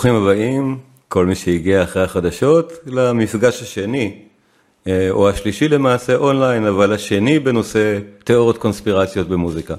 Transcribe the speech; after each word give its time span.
ברוכים 0.00 0.22
הבאים, 0.22 0.78
כל 1.08 1.26
מי 1.26 1.34
שהגיע 1.34 1.82
אחרי 1.82 2.02
החדשות, 2.02 2.72
למפגש 2.86 3.62
השני, 3.62 4.18
אה, 4.86 5.10
או 5.10 5.28
השלישי 5.28 5.68
למעשה 5.68 6.16
אונליין, 6.16 6.66
אבל 6.66 6.92
השני 6.92 7.38
בנושא 7.38 7.98
תיאוריות 8.24 8.58
קונספירציות 8.58 9.28
במוזיקה. 9.28 9.74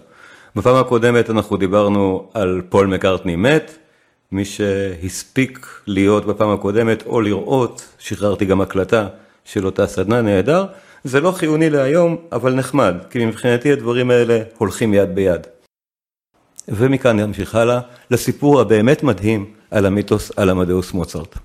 בפעם 0.56 0.76
הקודמת 0.76 1.30
אנחנו 1.30 1.58
דיברנו 1.58 2.30
על 2.34 2.62
פול 2.70 2.88
מקארטני 2.88 3.36
מת, 3.36 3.78
מי 4.32 4.46
שהספיק 4.46 5.68
להיות 5.88 6.26
בפעם 6.26 6.50
הקודמת 6.50 7.06
או 7.06 7.22
לראות, 7.22 7.88
שחררתי 8.00 8.46
גם 8.46 8.62
הקלטה 8.62 9.08
של 9.46 9.66
אותה 9.66 9.88
סדנה 9.88 10.22
נהדר, 10.22 10.66
זה 11.04 11.22
לא 11.22 11.32
חיוני 11.32 11.70
להיום, 11.70 12.18
אבל 12.32 12.54
נחמד, 12.54 12.96
כי 13.10 13.26
מבחינתי 13.26 13.72
הדברים 13.72 14.12
האלה 14.12 14.40
הולכים 14.58 14.94
יד 14.94 15.16
ביד. 15.16 15.48
ומכאן 16.68 17.20
נמשיך 17.20 17.56
הלאה 17.56 17.80
לסיפור 18.12 18.62
הבאמת 18.62 19.04
מדהים 19.04 19.61
על 19.72 19.86
המיתוס 19.86 20.32
על 20.36 20.50
עמדאוס 20.50 20.94
מוצרט. 20.94 21.38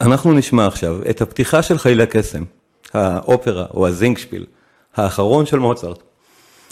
אנחנו 0.00 0.32
נשמע 0.32 0.66
עכשיו 0.66 1.00
את 1.10 1.20
הפתיחה 1.20 1.62
של 1.62 1.78
חיל 1.78 2.00
הקסם, 2.00 2.44
האופרה 2.94 3.66
או 3.74 3.88
הזינגשפיל, 3.88 4.46
האחרון 4.96 5.46
של 5.46 5.58
מוצרט. 5.58 6.02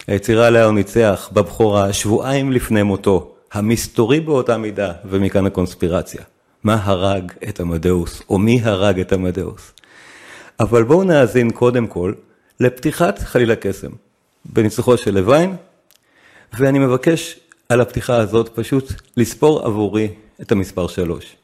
היצירה 0.06 0.46
עליה 0.46 0.64
הוא 0.64 0.74
ניצח 0.74 1.28
בבכורה 1.32 1.92
שבועיים 1.92 2.52
לפני 2.52 2.82
מותו, 2.82 3.32
המסתורי 3.52 4.20
באותה 4.20 4.58
מידה, 4.58 4.92
ומכאן 5.04 5.46
הקונספירציה. 5.46 6.22
מה 6.64 6.78
הרג 6.82 7.32
את 7.48 7.60
עמדאוס, 7.60 8.22
או 8.28 8.38
מי 8.38 8.60
הרג 8.62 9.00
את 9.00 9.12
עמדאוס. 9.12 9.72
אבל 10.60 10.82
בואו 10.82 11.04
נאזין 11.04 11.50
קודם 11.50 11.86
כל 11.86 12.12
לפתיחת 12.60 13.18
חליל 13.18 13.50
הקסם, 13.50 13.90
בניצוחו 14.44 14.96
של 14.96 15.14
לוין, 15.14 15.56
ואני 16.58 16.78
מבקש 16.78 17.40
על 17.68 17.80
הפתיחה 17.80 18.16
הזאת 18.16 18.48
פשוט 18.54 18.92
לספור 19.16 19.62
עבורי 19.66 20.08
את 20.40 20.52
המספר 20.52 20.86
שלוש. 20.86 21.36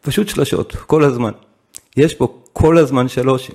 פשוט 0.00 0.28
שלשות, 0.28 0.76
כל 0.76 1.04
הזמן. 1.04 1.32
יש 1.96 2.14
פה 2.14 2.42
כל 2.52 2.78
הזמן 2.78 3.08
שלושים. 3.08 3.54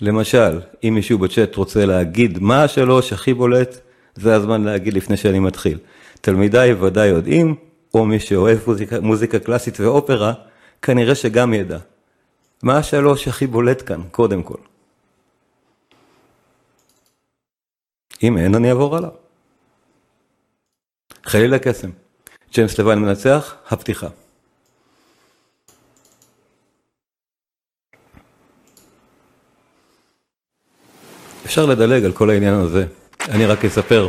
למשל, 0.00 0.60
אם 0.84 0.94
מישהו 0.94 1.18
בצ'אט 1.18 1.56
רוצה 1.56 1.86
להגיד 1.86 2.38
מה 2.38 2.64
השלוש 2.64 3.12
הכי 3.12 3.34
בולט, 3.34 3.80
זה 4.14 4.34
הזמן 4.34 4.64
להגיד 4.64 4.94
לפני 4.94 5.16
שאני 5.16 5.38
מתחיל. 5.38 5.78
תלמידיי 6.20 6.72
ודאי 6.72 7.08
יודעים, 7.08 7.54
או 7.94 8.06
מי 8.06 8.20
שאוהב 8.20 8.58
מוזיקה, 8.66 9.00
מוזיקה 9.00 9.38
קלאסית 9.38 9.80
ואופרה, 9.80 10.32
כנראה 10.82 11.14
שגם 11.14 11.54
ידע. 11.54 11.78
מה 12.62 12.78
השלוש 12.78 13.28
הכי 13.28 13.46
בולט 13.46 13.82
כאן, 13.86 14.02
קודם 14.10 14.42
כל? 14.42 14.58
אם 18.22 18.38
אין, 18.38 18.54
אני 18.54 18.70
אעבור 18.70 18.96
הלאה. 18.96 19.10
חליל 21.28 21.54
הקסם. 21.54 21.90
ג'יימס 22.54 22.78
לבן 22.78 22.98
מנצח, 22.98 23.54
הפתיחה. 23.70 24.08
אפשר 31.44 31.66
לדלג 31.66 32.04
על 32.04 32.12
כל 32.12 32.30
העניין 32.30 32.54
הזה, 32.54 32.86
אני 33.28 33.46
רק 33.46 33.64
אספר, 33.64 34.08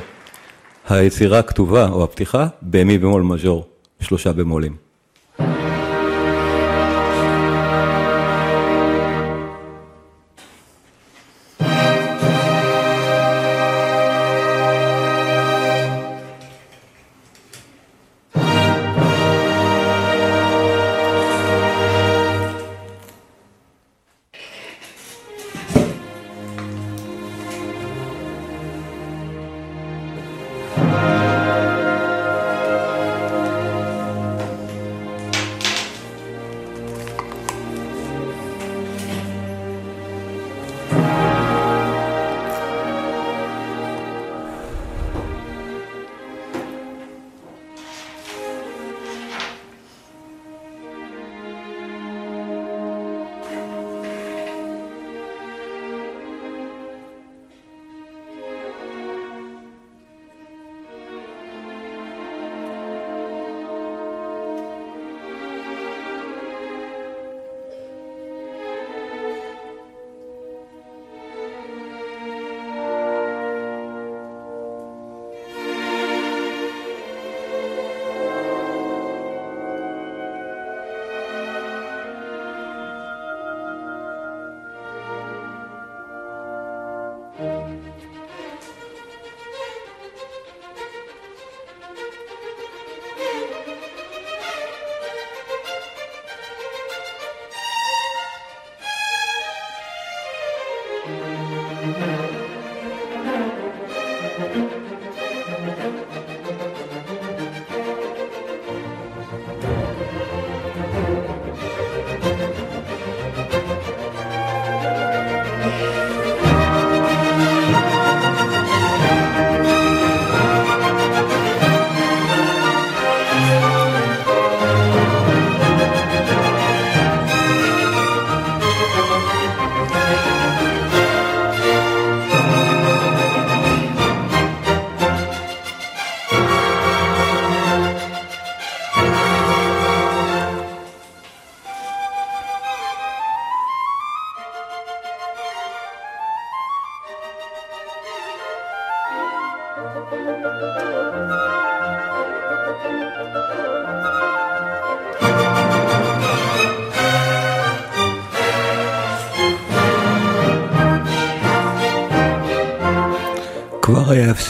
היצירה 0.90 1.40
הכתובה 1.40 1.90
או 1.90 2.04
הפתיחה 2.04 2.48
במי 2.62 2.98
במול 2.98 3.22
מז'ור, 3.22 3.70
שלושה 4.02 4.34
במולים. 4.34 4.89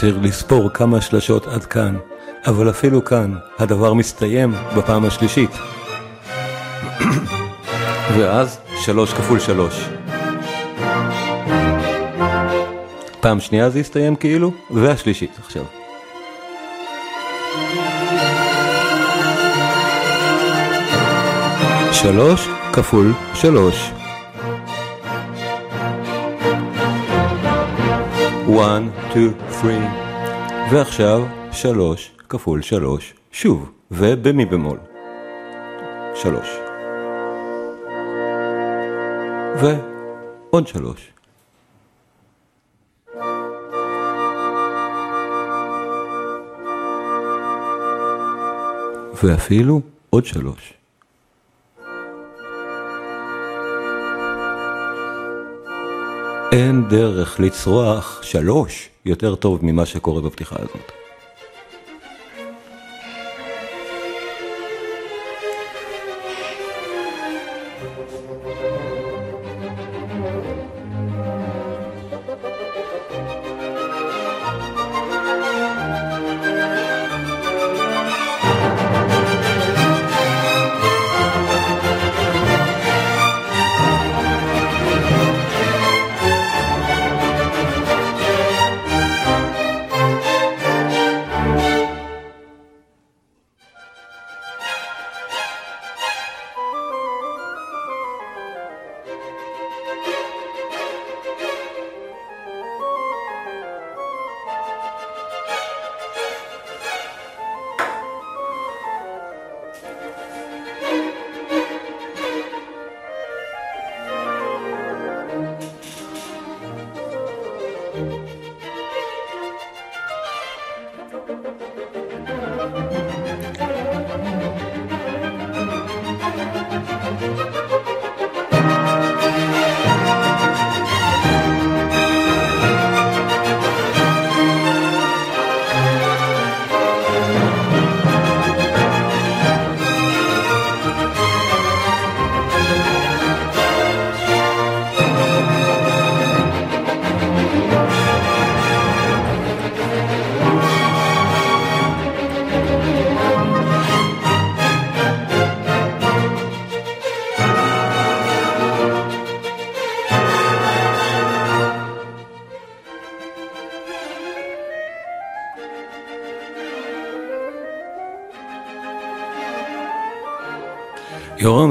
אפשר 0.00 0.18
לספור 0.22 0.70
כמה 0.70 1.00
שלשות 1.00 1.46
עד 1.46 1.64
כאן, 1.64 1.96
אבל 2.46 2.70
אפילו 2.70 3.04
כאן 3.04 3.34
הדבר 3.58 3.94
מסתיים 3.94 4.52
בפעם 4.76 5.04
השלישית. 5.04 5.50
ואז 8.16 8.58
שלוש 8.84 9.12
כפול 9.12 9.40
שלוש. 9.40 9.88
פעם 13.20 13.40
שנייה 13.40 13.70
זה 13.70 13.80
יסתיים 13.80 14.16
כאילו, 14.16 14.52
והשלישית 14.70 15.38
עכשיו. 15.38 15.64
שלוש 21.92 22.48
כפול 22.72 23.12
שלוש. 23.34 23.99
1, 28.60 28.82
2, 29.10 29.32
3, 29.62 29.74
ועכשיו 30.72 31.22
3 31.52 32.12
כפול 32.28 32.62
3 32.62 33.14
שוב, 33.32 33.70
ובמי 33.90 34.44
במול. 34.44 34.78
שלוש. 36.14 36.48
ועוד 39.60 40.66
שלוש. 40.66 41.12
ואפילו 49.22 49.80
עוד 50.10 50.24
שלוש. 50.24 50.79
אין 56.52 56.88
דרך 56.88 57.40
לצרוח 57.40 58.22
שלוש 58.22 58.88
יותר 59.06 59.34
טוב 59.34 59.58
ממה 59.62 59.86
שקורה 59.86 60.20
בפתיחה 60.22 60.56
הזאת. 60.58 60.99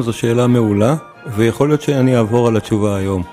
זו 0.10 0.14
שאלה 0.14 0.48
מעולה, 0.48 0.96
ויכול 1.28 1.68
להיות 1.68 1.82
שאני 1.82 2.18
אעבור 2.18 2.48
על 2.48 2.58
התשובה 2.58 2.96
היום. 2.96 3.24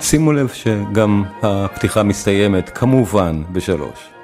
שימו 0.00 0.32
לב 0.32 0.48
שגם 0.48 1.24
הפתיחה 1.42 2.02
מסתיימת 2.02 2.70
כמובן 2.74 3.42
בשלוש. 3.52 4.19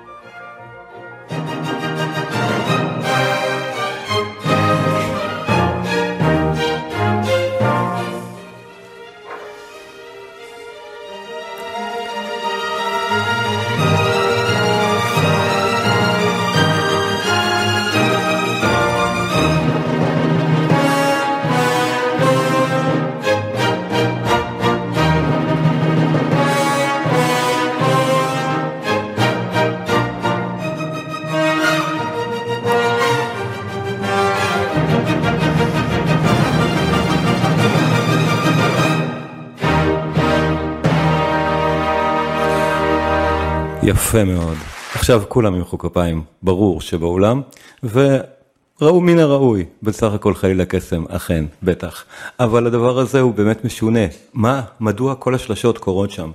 יפה 43.87 44.25
מאוד. 44.25 44.57
עכשיו 44.95 45.23
כולם 45.29 45.55
ימחאו 45.55 45.79
כפיים, 45.79 46.23
ברור 46.43 46.81
שבאולם, 46.81 47.43
וראו 47.83 49.01
מן 49.01 49.19
הראוי, 49.19 49.65
בסך 49.83 50.13
הכל 50.13 50.35
חלילה 50.35 50.65
קסם, 50.65 51.05
אכן, 51.09 51.45
בטח. 51.63 52.05
אבל 52.41 52.67
הדבר 52.67 52.99
הזה 52.99 53.21
הוא 53.21 53.35
באמת 53.35 53.65
משונה. 53.65 54.01
מה, 54.35 54.63
מדוע 54.81 55.15
כל 55.15 55.35
השלשות 55.35 55.79
קורות 55.79 56.11
שם? 56.11 56.31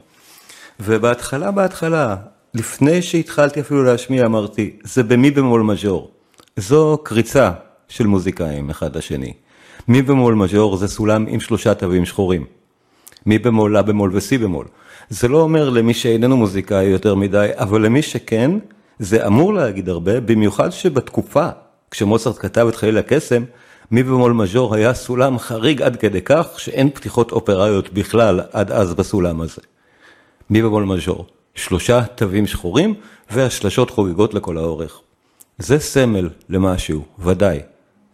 ובהתחלה, 0.79 1.51
בהתחלה, 1.51 2.15
לפני 2.53 3.01
שהתחלתי 3.01 3.61
אפילו 3.61 3.83
להשמיע, 3.83 4.25
אמרתי, 4.25 4.77
זה 4.83 5.03
במי 5.03 5.31
במול 5.31 5.61
מז'ור. 5.61 6.11
זו 6.57 6.97
קריצה 7.03 7.51
של 7.87 8.07
מוזיקאים 8.07 8.69
אחד 8.69 8.97
לשני. 8.97 9.33
מי 9.87 10.01
במול 10.01 10.35
מז'ור 10.35 10.77
זה 10.77 10.87
סולם 10.87 11.25
עם 11.27 11.39
שלושה 11.39 11.73
תווים 11.73 12.05
שחורים. 12.05 12.45
מי 13.25 13.39
במול, 13.39 13.73
לה 13.73 13.81
במול 13.81 14.11
וסי 14.13 14.37
במול. 14.37 14.65
זה 15.09 15.27
לא 15.27 15.41
אומר 15.41 15.69
למי 15.69 15.93
שאיננו 15.93 16.37
מוזיקאי 16.37 16.83
יותר 16.83 17.15
מדי, 17.15 17.49
אבל 17.53 17.81
למי 17.81 18.01
שכן, 18.01 18.51
זה 18.99 19.27
אמור 19.27 19.53
להגיד 19.53 19.89
הרבה, 19.89 20.19
במיוחד 20.19 20.69
שבתקופה, 20.69 21.47
כשמוצרט 21.91 22.37
כתב 22.39 22.67
את 22.69 22.75
חליל 22.75 22.97
הקסם, 22.97 23.43
מי 23.91 24.03
במול 24.03 24.31
מז'ור 24.33 24.75
היה 24.75 24.93
סולם 24.93 25.39
חריג 25.39 25.81
עד 25.81 25.95
כדי 25.95 26.21
כך 26.25 26.47
שאין 26.57 26.89
פתיחות 26.89 27.31
אופראיות 27.31 27.93
בכלל 27.93 28.41
עד 28.51 28.71
אז 28.71 28.93
בסולם 28.93 29.41
הזה. 29.41 29.61
מי 30.49 30.61
במול 30.61 30.83
מז'ור, 30.83 31.25
שלושה 31.55 32.03
תווים 32.03 32.47
שחורים 32.47 32.93
והשלשות 33.31 33.89
חוגגות 33.89 34.33
לכל 34.33 34.57
האורך. 34.57 35.01
זה 35.57 35.79
סמל 35.79 36.29
למשהו, 36.49 37.03
ודאי. 37.19 37.59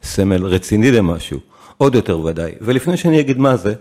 סמל 0.04 0.46
רציני 0.46 0.92
למשהו, 0.92 1.40
עוד 1.78 1.96
יותר 1.96 2.20
ודאי. 2.20 2.52
ולפני 2.62 2.98
שאני 2.98 3.20
אגיד 3.20 3.38
מה 3.38 3.58
זה, 3.58 3.74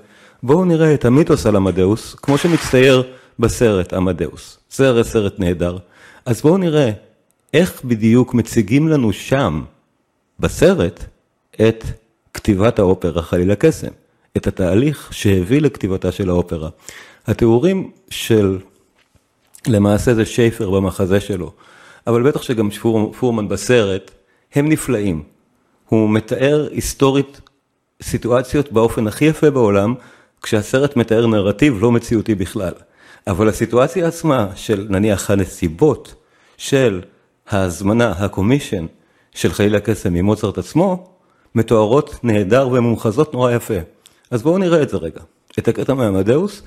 בואו 0.46 0.64
נראה 0.64 0.94
את 0.94 1.04
המיתוס 1.04 1.46
על 1.46 1.56
עמדאוס, 1.56 2.14
כמו 2.14 2.38
שמצטייר 2.38 3.02
בסרט 3.38 3.92
עמדאוס. 3.92 4.58
הרי 4.78 5.04
סרט 5.04 5.38
נהדר. 5.38 5.78
אז 6.26 6.40
בואו 6.40 6.58
נראה 6.58 6.90
איך 7.54 7.84
בדיוק 7.84 8.34
מציגים 8.34 8.88
לנו 8.88 9.12
שם, 9.12 9.62
בסרט, 10.40 11.04
את 11.68 11.84
כתיבת 12.34 12.78
האופרה 12.78 13.22
חליל 13.22 13.50
הקסם, 13.50 13.88
את 14.36 14.46
התהליך 14.46 15.08
שהביא 15.12 15.60
לכתיבתה 15.60 16.12
של 16.12 16.30
האופרה. 16.30 16.68
התיאורים 17.26 17.90
של, 18.10 18.58
למעשה 19.66 20.14
זה 20.14 20.24
שייפר 20.24 20.70
במחזה 20.70 21.20
שלו, 21.20 21.52
אבל 22.06 22.22
בטח 22.22 22.42
שגם 22.42 22.70
פור, 22.70 23.12
פורמן 23.18 23.48
בסרט, 23.48 24.10
הם 24.54 24.68
נפלאים. 24.68 25.22
הוא 25.88 26.10
מתאר 26.10 26.68
היסטורית 26.70 27.40
סיטואציות 28.02 28.72
באופן 28.72 29.06
הכי 29.06 29.24
יפה 29.24 29.50
בעולם, 29.50 29.94
כשהסרט 30.42 30.96
מתאר 30.96 31.26
נרטיב 31.26 31.82
לא 31.82 31.92
מציאותי 31.92 32.34
בכלל. 32.34 32.72
אבל 33.26 33.48
הסיטואציה 33.48 34.08
עצמה 34.08 34.48
של 34.54 34.86
נניח 34.90 35.30
הנסיבות 35.30 36.14
של 36.56 37.02
ההזמנה, 37.48 38.10
הקומישן 38.10 38.86
של 39.34 39.52
חליל 39.52 39.76
הקסם 39.76 40.12
ממוצרט 40.12 40.58
עצמו, 40.58 41.08
מתוארות 41.54 42.16
נהדר 42.22 42.68
ומומחזות 42.72 43.34
נורא 43.34 43.52
יפה. 43.52 43.74
אז 44.30 44.42
בואו 44.42 44.58
נראה 44.58 44.82
את 44.82 44.88
זה 44.88 44.96
רגע. 44.96 45.20
את 45.58 45.68
הקטע 45.68 45.94
מעמדאוס, 45.94 46.62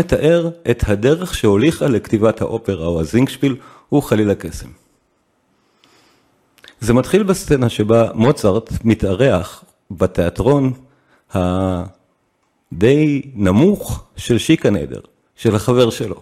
מתאר 0.00 0.50
את 0.70 0.82
הדרך 0.86 1.34
שהוליכה 1.34 1.86
לכתיבת 1.86 2.40
האופרה 2.40 2.86
או 2.86 3.00
הזינגשפיל 3.00 3.56
הוא 3.88 4.02
חליל 4.02 4.30
הקסם. 4.30 4.68
זה 6.80 6.94
מתחיל 6.94 7.22
בסצנה 7.22 7.68
שבה 7.68 8.08
מוצרט 8.14 8.72
מתארח 8.84 9.64
בתיאטרון 9.90 10.72
הדי 12.72 13.22
נמוך 13.34 14.04
של 14.16 14.38
שיקה 14.38 14.70
נדר, 14.70 15.00
של 15.36 15.54
החבר 15.54 15.90
שלו. 15.90 16.20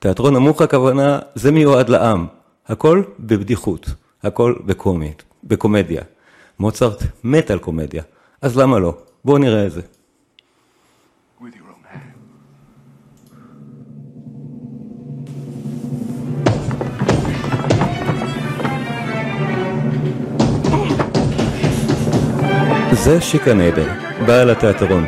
תיאטרון 0.00 0.34
נמוך 0.34 0.62
הכוונה, 0.62 1.18
זה 1.34 1.52
מיועד 1.52 1.88
לעם, 1.88 2.26
הכל 2.66 3.02
בבדיחות, 3.20 3.90
הכל 4.22 4.54
בקומית, 4.66 5.22
בקומדיה. 5.44 6.02
מוצרט 6.58 7.02
מת 7.24 7.50
על 7.50 7.58
קומדיה, 7.58 8.02
אז 8.42 8.56
למה 8.58 8.78
לא? 8.78 8.94
בואו 9.24 9.38
נראה 9.38 9.66
את 9.66 9.72
זה. 9.72 9.82
זה 22.92 23.20
שיקה 23.20 23.54
נדר, 23.54 23.88
בעל 24.26 24.50
התיאטרון, 24.50 25.04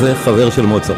וחבר 0.00 0.50
של 0.50 0.66
מוצרט. 0.66 0.96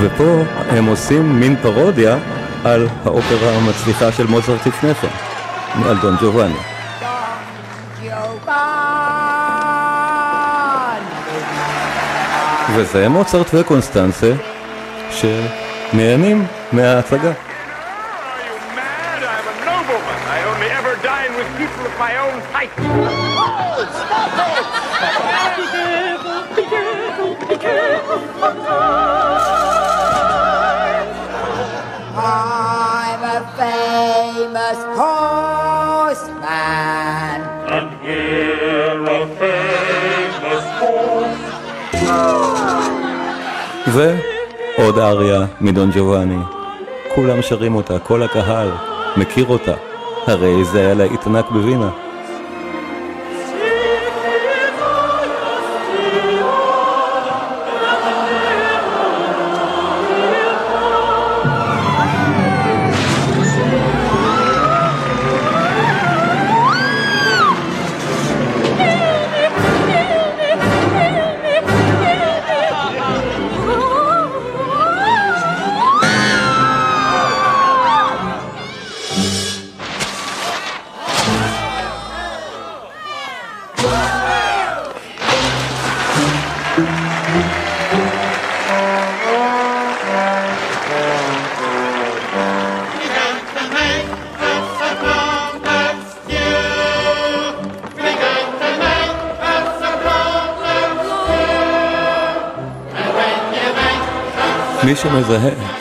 ופה 0.00 0.42
הם 0.70 0.86
עושים 0.86 1.40
מין 1.40 1.56
פרודיה 1.62 2.18
על 2.64 2.88
האופרה 3.04 3.56
המצליחה 3.56 4.12
של 4.12 4.26
מוצרט 4.26 4.66
לפני 4.66 4.94
כן, 4.94 5.08
על 5.86 5.96
דון 5.96 6.16
ג'ובאני. 6.20 6.54
וזה 12.74 13.08
מוצרט 13.08 13.46
וקונסטנצה 13.54 14.32
שנהנים 15.10 16.46
מההצגה. 16.72 17.32
my 22.00 22.16
own 22.16 22.40
type. 22.52 22.70
Oh, 22.78 23.84
stop 24.00 25.44
it! 25.44 25.49
I'm 27.60 27.66
a 33.36 33.38
famous 33.58 34.80
horseman. 34.98 36.38
And 37.74 37.88
here 38.04 39.02
a 39.16 39.18
famous 39.40 40.66
horse. 40.80 41.44
ועוד 43.86 44.98
אריה 44.98 45.40
מדון 45.60 45.90
ג'ובאני. 45.90 46.38
כולם 47.14 47.42
שרים 47.42 47.74
אותה, 47.74 47.98
כל 47.98 48.22
הקהל 48.22 48.70
מכיר 49.16 49.46
אותה. 49.48 49.74
הרי 50.26 50.64
זה 50.64 50.80
היה 50.80 50.94
להיט 50.94 51.26
ענק 51.26 51.50
בווינה. 51.50 51.88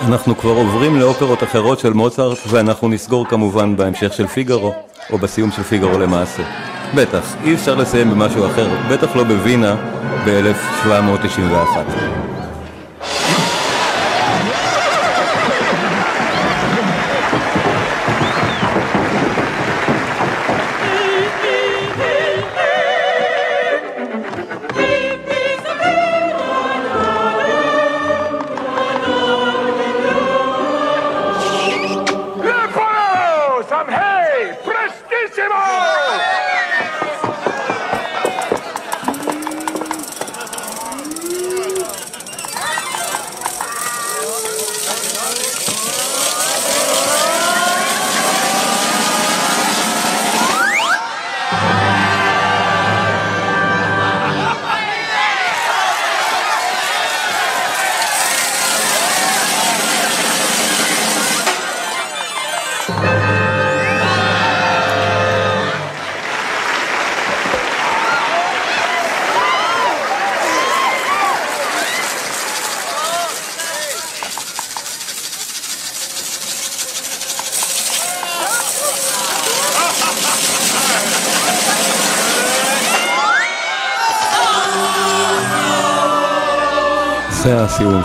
אנחנו 0.10 0.38
כבר 0.38 0.52
עוברים 0.52 0.96
לאופרות 0.96 1.44
אחרות 1.44 1.80
של 1.80 1.94
מוצרט 1.94 2.38
ואנחנו 2.48 2.90
נסגור 2.90 3.28
כמובן 3.28 3.76
בהמשך 3.76 4.14
של 4.14 4.28
פיגארו 4.28 4.74
או 5.12 5.18
בסיום 5.18 5.52
של 5.52 5.64
פיגארו 5.64 6.00
למעשה. 6.00 6.44
בטח, 6.96 7.36
אי 7.44 7.54
אפשר 7.54 7.76
לסיים 7.76 8.12
במשהו 8.12 8.46
אחר, 8.46 8.68
בטח 8.92 9.16
לא 9.16 9.24
בווינה 9.24 9.76
ב-1791. 10.26 12.39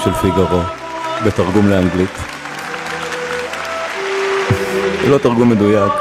של 0.05 0.13
פיגארו, 0.13 0.61
בתרגום 1.27 1.69
לאנגלית. 1.69 2.11
לא 5.09 5.19
תרגום 5.19 5.51
מדויק, 5.51 5.93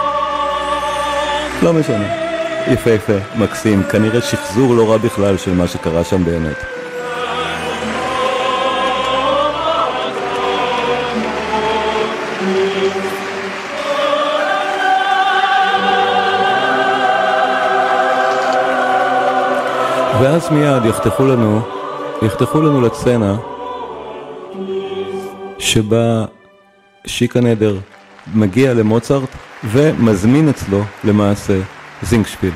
לא 1.62 1.74
משנה. 1.74 2.06
יפהפה, 2.68 3.14
מקסים, 3.36 3.84
כנראה 3.84 4.22
שחזור 4.22 4.76
לא 4.76 4.92
רע 4.92 4.98
בכלל 4.98 5.38
של 5.38 5.54
מה 5.54 5.68
שקרה 5.68 6.04
שם 6.04 6.26
באמת. 6.26 6.58
ואז 20.22 20.52
מיד 20.52 20.86
יחתכו 20.86 21.26
לנו 21.26 21.62
יחתכו 22.22 22.62
לנו 22.62 22.82
לסצנה 22.82 23.36
שבה 25.74 26.26
שיקה 27.06 27.42
נדר 27.42 27.78
מגיע 28.34 28.74
למוצרט 28.74 29.30
ומזמין 29.64 30.50
אצלו 30.50 30.84
למעשה 31.04 31.60
זינגשפיל. 32.02 32.52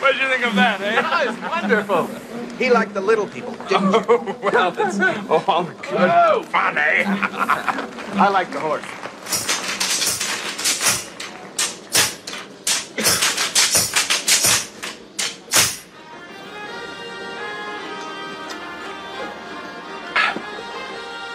What 0.00 0.12
did 0.12 0.20
you 0.22 0.28
think 0.32 0.44
of 0.50 0.54
that, 0.54 0.80
eh? 0.80 1.02
Oh, 1.02 1.28
it's 1.28 1.40
wonderful. 1.56 2.02
He 2.58 2.66
liked 2.78 2.94
the 2.94 3.04
little 3.10 3.28
people, 3.34 3.54
didn't 3.68 3.92
you? 3.92 4.04
Oh, 4.08 4.36
well, 4.42 4.70
that's 4.70 5.00
all 5.30 5.64
good. 5.64 6.10
Oh, 6.24 6.42
funny. 6.56 6.94
I 8.24 8.28
like 8.38 8.48
the 8.56 8.60
horse. 8.68 8.99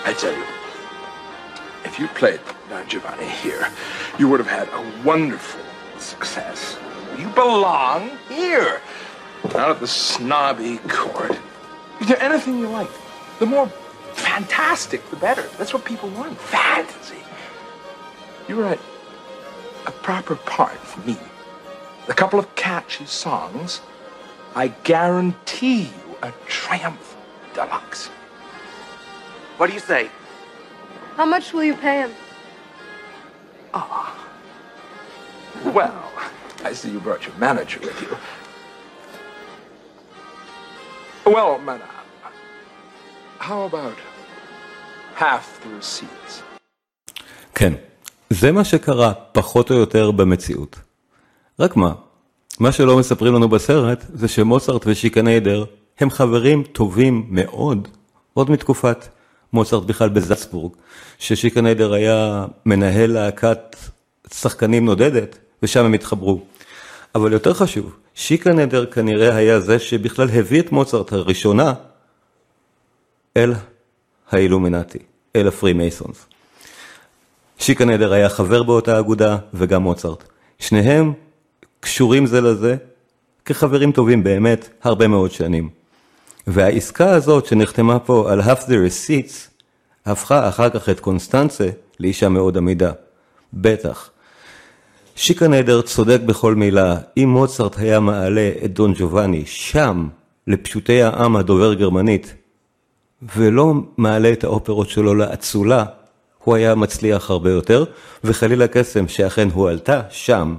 I 0.06 0.14
tell 0.14 0.32
you, 0.32 0.46
if 1.84 1.98
you 1.98 2.08
played 2.10 2.40
Don 2.70 2.88
Giovanni 2.88 3.28
here, 3.28 3.68
you 4.20 4.30
would 4.30 4.40
have 4.40 4.48
had 4.48 4.68
a 4.70 5.04
wonderful 5.04 5.62
success. 5.98 6.78
You 7.18 7.28
belong 7.30 8.12
here, 8.30 8.82
not 9.46 9.72
at 9.72 9.80
the 9.80 9.88
snobby 9.88 10.78
court. 10.88 11.36
You 12.00 12.06
do 12.06 12.16
anything 12.16 12.60
you 12.60 12.68
like. 12.68 12.90
The 13.40 13.48
more 13.48 13.68
fantastic, 14.14 15.10
the 15.10 15.16
better. 15.16 15.42
That's 15.58 15.74
what 15.74 15.84
people 15.86 16.10
want. 16.10 16.38
Fantasy. 16.40 17.24
You 18.48 18.62
write 18.62 18.80
a 19.88 19.92
proper 19.92 20.36
part 20.36 20.78
for 20.78 21.00
me. 21.08 21.18
A 22.10 22.14
couple 22.14 22.38
of 22.38 22.54
catchy 22.56 23.06
songs. 23.08 23.82
I 24.56 24.68
guarantee 24.84 25.84
you 25.84 26.16
a 26.22 26.32
triumph 26.46 27.16
deluxe. 27.56 28.12
What 29.58 29.68
do 29.68 29.74
you 29.74 29.80
say? 29.80 30.10
How 31.18 31.26
much 31.26 31.54
will 31.54 31.64
you 31.64 31.76
pay 31.76 31.98
him? 32.04 32.12
Well, 35.78 36.02
I 36.70 36.74
see 36.74 36.90
you 36.96 37.00
brought 37.00 37.24
your 37.28 37.36
manager 37.48 37.80
with 37.80 38.00
you. 38.06 38.12
Well, 41.36 41.58
madame, 41.58 41.88
how 43.40 43.60
about 43.64 43.98
half 45.16 45.46
the 45.64 45.70
receipts? 45.80 46.44
כן, 47.56 47.74
זה 48.30 48.52
מה 48.52 48.64
שקרה 48.64 49.14
פחות 49.14 49.72
או 49.72 49.76
יותר 49.76 50.12
במציאות. 50.12 50.80
רק 51.60 51.76
מה, 51.76 51.94
מה 52.60 52.72
שלא 52.72 52.98
מספרים 52.98 53.34
לנו 53.34 53.50
בסרט 53.50 54.06
זה 54.14 54.28
שמוצרט 54.28 54.82
ושיקניידר 54.88 55.66
הם 56.00 56.10
חברים 56.10 56.64
טובים 56.64 57.26
מאוד, 57.30 57.88
עוד 58.34 58.52
מתקופת 58.52 59.08
מוצרט 59.56 59.84
בכלל 59.84 60.10
בזצבורג, 60.10 60.72
ששיקניידר 61.20 61.94
היה 61.94 62.46
מנהל 62.66 63.12
להקת 63.12 63.76
שחקנים 64.34 64.86
נודדת, 64.86 65.38
ושם 65.64 65.86
הם 65.86 65.94
התחברו. 65.94 66.42
אבל 67.16 67.34
יותר 67.34 67.54
חשוב, 67.54 67.96
שיקניידר 68.16 68.86
כנראה 68.86 69.36
היה 69.36 69.60
זה 69.60 69.80
שבכלל 69.80 70.30
הביא 70.30 70.60
את 70.60 70.72
מוצרט 70.72 71.14
הראשונה 71.14 71.74
אל 73.38 73.54
האילומינטי, 74.32 75.00
אל 75.36 75.48
הפרי 75.48 75.74
מייסונס. 75.74 76.26
שיקה 77.60 77.86
נדר 77.86 78.14
היה 78.14 78.30
חבר 78.30 78.64
באותה 78.64 79.00
אגודה 79.00 79.38
וגם 79.54 79.82
מוצרט. 79.84 80.24
שניהם 80.60 81.14
קשורים 81.80 82.26
זה 82.26 82.42
לזה 82.42 82.76
כחברים 83.46 83.92
טובים 83.92 84.24
באמת 84.24 84.70
הרבה 84.84 85.08
מאוד 85.08 85.32
שנים. 85.32 85.70
והעסקה 86.48 87.12
הזאת 87.12 87.46
שנחתמה 87.46 88.00
פה 88.00 88.32
על 88.32 88.42
half 88.42 88.62
the 88.62 88.72
receipts 88.72 89.56
הפכה 90.06 90.50
אחר 90.50 90.70
כך 90.70 90.90
את 90.90 91.00
קונסטנצה 91.00 91.70
לאישה 92.00 92.30
מאוד 92.30 92.58
עמידה. 92.58 92.92
בטח. 93.54 94.10
שיקה 95.16 95.48
נדר 95.48 95.82
צודק 95.82 96.20
בכל 96.26 96.56
מילה, 96.56 96.98
אם 97.18 97.30
מוצרט 97.30 97.78
היה 97.78 98.00
מעלה 98.00 98.52
את 98.66 98.74
דון 98.74 98.94
ג'ובאני 98.98 99.44
שם, 99.46 100.08
לפשוטי 100.48 101.02
העם 101.02 101.36
הדובר 101.36 101.74
גרמנית, 101.74 102.34
ולא 103.36 103.74
מעלה 103.98 104.32
את 104.32 104.44
האופרות 104.44 104.90
שלו 104.90 105.16
לאצולה, 105.16 105.86
הוא 106.44 106.56
היה 106.56 106.76
מצליח 106.76 107.30
הרבה 107.30 107.52
יותר, 107.52 107.86
וחלילה 108.24 108.68
קסם 108.68 109.08
שאכן 109.08 109.48
הועלתה 109.54 110.02
שם. 110.10 110.56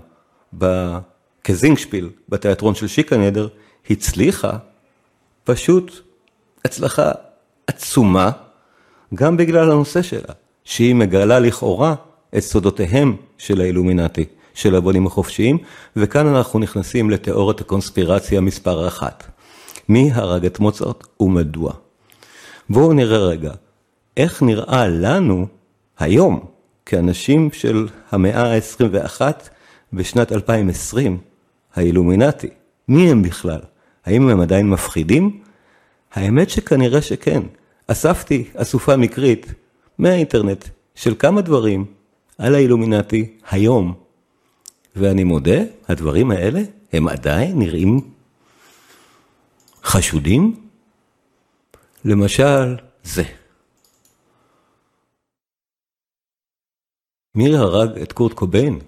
כזינגשפיל, 1.44 2.10
בתיאטרון 2.28 2.74
של 2.74 2.86
שיקנדר, 2.86 3.48
הצליחה, 3.90 4.52
פשוט 5.46 5.92
הצלחה 6.64 7.12
עצומה, 7.66 8.30
גם 9.14 9.36
בגלל 9.36 9.70
הנושא 9.70 10.02
שלה, 10.02 10.34
שהיא 10.64 10.94
מגלה 10.94 11.38
לכאורה 11.38 11.94
את 12.36 12.40
סודותיהם 12.40 13.16
של 13.38 13.60
האילומינטי, 13.60 14.24
של 14.54 14.74
הבונים 14.74 15.06
החופשיים, 15.06 15.58
וכאן 15.96 16.26
אנחנו 16.26 16.58
נכנסים 16.58 17.10
לתיאוריית 17.10 17.60
הקונספירציה 17.60 18.40
מספר 18.40 18.88
אחת. 18.88 19.24
מי 19.88 20.10
הרג 20.12 20.46
את 20.46 20.60
מוצרט 20.60 21.04
ומדוע? 21.20 21.72
בואו 22.70 22.92
נראה 22.92 23.18
רגע, 23.18 23.52
איך 24.16 24.42
נראה 24.42 24.88
לנו 24.88 25.46
היום, 25.98 26.44
כאנשים 26.86 27.50
של 27.52 27.88
המאה 28.10 28.54
ה-21 28.54 29.20
בשנת 29.92 30.32
2020, 30.32 31.18
האילומינטי, 31.74 32.48
מי 32.88 33.10
הם 33.10 33.22
בכלל? 33.22 33.60
האם 34.06 34.28
הם 34.28 34.40
עדיין 34.40 34.70
מפחידים? 34.70 35.40
האמת 36.12 36.50
שכנראה 36.50 37.02
שכן. 37.02 37.42
אספתי 37.86 38.44
אסופה 38.54 38.96
מקרית 38.96 39.46
מהאינטרנט 39.98 40.64
של 40.94 41.14
כמה 41.18 41.40
דברים 41.40 41.84
על 42.38 42.54
האילומינטי 42.54 43.38
היום. 43.50 43.94
ואני 44.96 45.24
מודה, 45.24 45.58
הדברים 45.88 46.30
האלה 46.30 46.60
הם 46.92 47.08
עדיין 47.08 47.58
נראים 47.58 48.10
חשודים? 49.84 50.68
למשל, 52.04 52.76
זה. 53.02 53.22
מי 57.34 57.56
הרג 57.56 57.98
את 57.98 58.12
קורט 58.12 58.32
קוביין? 58.32 58.78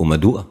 ומדוע? 0.00 0.42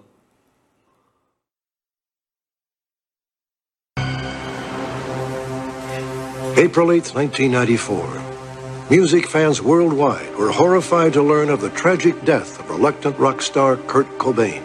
April 6.58 6.92
8, 6.92 7.16
1994. 7.16 8.90
Music 8.90 9.26
fans 9.26 9.62
worldwide 9.62 10.36
were 10.36 10.52
horrified 10.52 11.14
to 11.14 11.24
learn 11.24 11.50
of 11.50 11.62
the 11.62 11.70
tragic 11.70 12.26
death 12.26 12.60
of 12.60 12.70
reluctant 12.70 13.18
rock 13.18 13.42
star 13.42 13.78
Kurt 13.78 14.08
Cobain. 14.18 14.62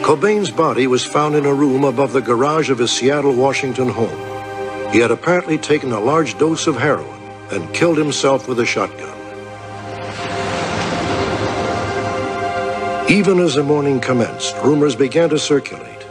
Cobain's 0.00 0.50
body 0.50 0.86
was 0.86 1.04
found 1.04 1.36
in 1.36 1.44
a 1.44 1.52
room 1.52 1.84
above 1.84 2.14
the 2.14 2.22
garage 2.22 2.70
of 2.70 2.78
his 2.78 2.90
Seattle, 2.90 3.34
Washington 3.34 3.90
home. 3.90 4.92
He 4.92 4.98
had 4.98 5.10
apparently 5.10 5.58
taken 5.58 5.92
a 5.92 6.00
large 6.00 6.38
dose 6.38 6.66
of 6.66 6.78
heroin 6.78 7.20
and 7.50 7.74
killed 7.74 7.98
himself 7.98 8.48
with 8.48 8.60
a 8.60 8.66
shotgun. 8.66 9.08
Even 13.10 13.40
as 13.40 13.56
the 13.56 13.62
morning 13.62 14.00
commenced, 14.00 14.56
rumors 14.64 14.96
began 14.96 15.28
to 15.28 15.38
circulate. 15.38 16.02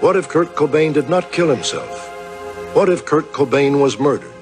What 0.00 0.14
if 0.14 0.28
Kurt 0.28 0.54
Cobain 0.54 0.92
did 0.92 1.08
not 1.08 1.32
kill 1.32 1.48
himself? 1.48 2.15
What 2.76 2.90
if 2.90 3.06
Kurt 3.06 3.32
Cobain 3.32 3.80
was 3.80 3.98
murdered? 3.98 4.34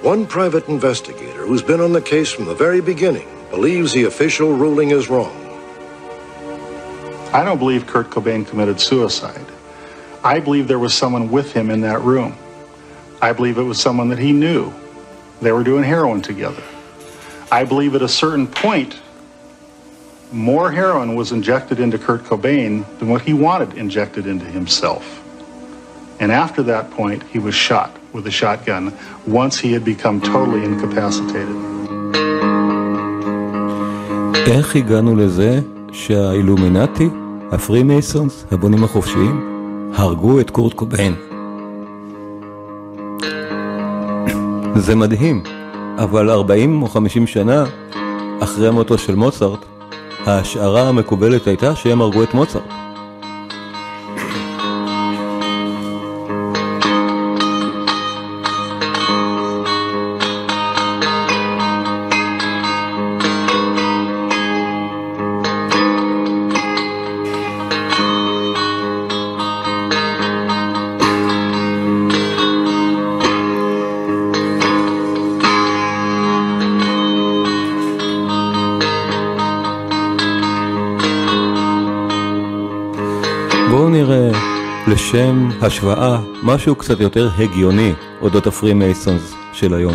One 0.00 0.26
private 0.26 0.68
investigator 0.68 1.44
who's 1.46 1.60
been 1.60 1.82
on 1.82 1.92
the 1.92 2.00
case 2.00 2.32
from 2.32 2.46
the 2.46 2.54
very 2.54 2.80
beginning 2.80 3.28
believes 3.50 3.92
the 3.92 4.04
official 4.04 4.54
ruling 4.54 4.90
is 4.90 5.10
wrong. 5.10 5.36
I 7.30 7.44
don't 7.44 7.58
believe 7.58 7.86
Kurt 7.86 8.08
Cobain 8.08 8.46
committed 8.46 8.80
suicide. 8.80 9.44
I 10.24 10.40
believe 10.40 10.66
there 10.66 10.78
was 10.78 10.94
someone 10.94 11.30
with 11.30 11.52
him 11.52 11.68
in 11.68 11.82
that 11.82 12.00
room. 12.00 12.34
I 13.20 13.34
believe 13.34 13.58
it 13.58 13.64
was 13.64 13.78
someone 13.78 14.08
that 14.08 14.18
he 14.18 14.32
knew. 14.32 14.72
They 15.42 15.52
were 15.52 15.62
doing 15.62 15.84
heroin 15.84 16.22
together. 16.22 16.62
I 17.52 17.64
believe 17.64 17.94
at 17.94 18.00
a 18.00 18.08
certain 18.08 18.46
point, 18.46 18.98
more 20.32 20.72
heroin 20.72 21.16
was 21.16 21.32
injected 21.32 21.80
into 21.80 21.98
Kurt 21.98 22.24
Cobain 22.24 22.86
than 22.98 23.10
what 23.10 23.20
he 23.20 23.34
wanted 23.34 23.74
injected 23.74 24.26
into 24.26 24.46
himself. 24.46 25.20
And 26.20 26.30
after 26.44 26.62
that 26.72 26.84
point, 26.98 27.20
he 27.32 27.38
was 27.38 27.54
shot 27.54 27.90
with 28.14 28.26
a 28.26 28.34
shotgun 28.40 28.92
once 29.26 29.54
he 29.58 29.72
had 29.72 29.84
become 29.84 30.20
totally 30.20 30.62
incapacitated. 30.64 31.56
איך 34.46 34.76
הגענו 34.76 35.16
לזה 35.16 35.60
שהאילומינטי, 35.92 37.08
הפרי 37.52 37.82
מייסונס, 37.82 38.44
הבונים 38.52 38.84
החופשיים, 38.84 39.54
הרגו 39.94 40.40
את 40.40 40.50
קורט 40.50 40.72
קוביין? 40.72 41.14
זה 44.76 44.94
מדהים, 44.94 45.42
אבל 45.98 46.30
40 46.30 46.82
או 46.82 46.88
50 46.88 47.26
שנה 47.26 47.64
אחרי 48.40 48.70
מותו 48.70 48.98
של 48.98 49.14
מוצרט, 49.14 49.64
ההשערה 50.26 50.88
המקובלת 50.88 51.46
הייתה 51.46 51.76
שהם 51.76 52.00
הרגו 52.00 52.22
את 52.22 52.34
מוצרט. 52.34 52.83
השוואה, 85.64 86.20
משהו 86.42 86.74
קצת 86.74 87.00
יותר 87.00 87.28
הגיוני 87.36 87.92
אודות 88.22 88.46
הפרימייסונס 88.46 89.34
של 89.52 89.74
היום. 89.74 89.94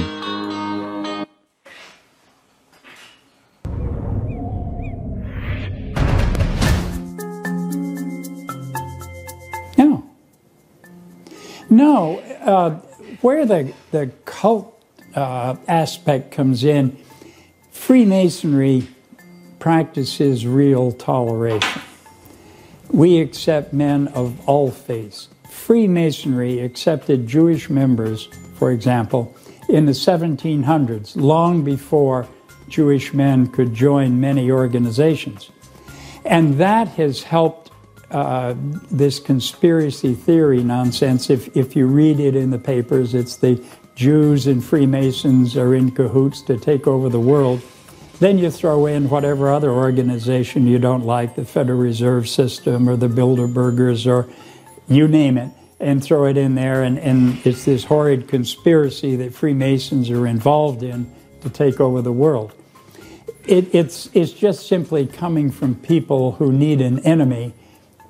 No. 9.78 10.04
No, 11.70 12.20
uh, 12.46 12.72
where 13.22 13.46
the, 13.46 13.72
the 13.92 14.10
cult 14.26 14.66
uh, 15.16 15.56
aspect 15.68 16.32
comes 16.32 16.64
in, 16.64 16.98
Freemasonry 17.72 18.88
practices 19.60 20.48
real 20.48 20.92
toleration. 20.92 21.82
We 22.92 23.20
accept 23.20 23.72
men 23.74 24.08
of 24.22 24.28
all 24.48 24.72
faiths, 24.72 25.28
Freemasonry 25.70 26.62
accepted 26.62 27.28
Jewish 27.28 27.70
members, 27.70 28.26
for 28.56 28.72
example, 28.72 29.36
in 29.70 29.86
the 29.86 29.92
1700s, 29.92 31.16
long 31.16 31.64
before 31.64 32.28
Jewish 32.70 33.14
men 33.14 33.46
could 33.46 33.72
join 33.72 34.20
many 34.20 34.50
organizations. 34.50 35.52
And 36.26 36.56
that 36.56 36.88
has 36.88 37.22
helped 37.22 37.70
uh, 38.10 38.56
this 38.90 39.20
conspiracy 39.20 40.16
theory 40.16 40.64
nonsense. 40.64 41.30
If, 41.30 41.56
if 41.56 41.76
you 41.76 41.86
read 41.86 42.20
it 42.20 42.36
in 42.36 42.50
the 42.50 42.58
papers, 42.58 43.14
it's 43.14 43.36
the 43.36 43.64
Jews 43.94 44.48
and 44.48 44.66
Freemasons 44.66 45.56
are 45.56 45.76
in 45.76 45.92
cahoots 45.92 46.42
to 46.48 46.58
take 46.58 46.88
over 46.88 47.10
the 47.10 47.20
world. 47.20 47.62
Then 48.18 48.40
you 48.40 48.50
throw 48.50 48.88
in 48.88 49.08
whatever 49.08 49.54
other 49.54 49.70
organization 49.70 50.66
you 50.66 50.80
don't 50.80 51.06
like, 51.06 51.36
the 51.36 51.46
Federal 51.46 51.78
Reserve 51.78 52.28
System 52.28 52.90
or 52.90 52.96
the 52.96 53.08
Bilderbergers 53.08 54.08
or 54.08 54.28
you 54.88 55.08
name 55.08 55.38
it, 55.38 55.52
and 55.80 56.04
throw 56.04 56.26
it 56.26 56.38
in 56.38 56.56
there. 56.56 56.84
And, 56.84 57.00
and 57.00 57.40
it's 57.46 57.66
this 57.66 57.86
horrid 57.86 58.28
conspiracy 58.28 59.16
that 59.18 59.34
Freemasons 59.34 60.10
are 60.10 60.28
involved 60.28 60.84
in 60.84 61.12
to 61.42 61.50
take 61.50 61.80
over 61.80 62.02
the 62.02 62.12
world. 62.12 62.54
It, 63.46 63.74
it's, 63.74 64.10
it's 64.14 64.34
just 64.34 64.68
simply 64.68 65.08
coming 65.08 65.52
from 65.52 65.76
people 65.76 66.34
who 66.34 66.52
need 66.52 66.82
an 66.82 67.00
enemy. 67.00 67.54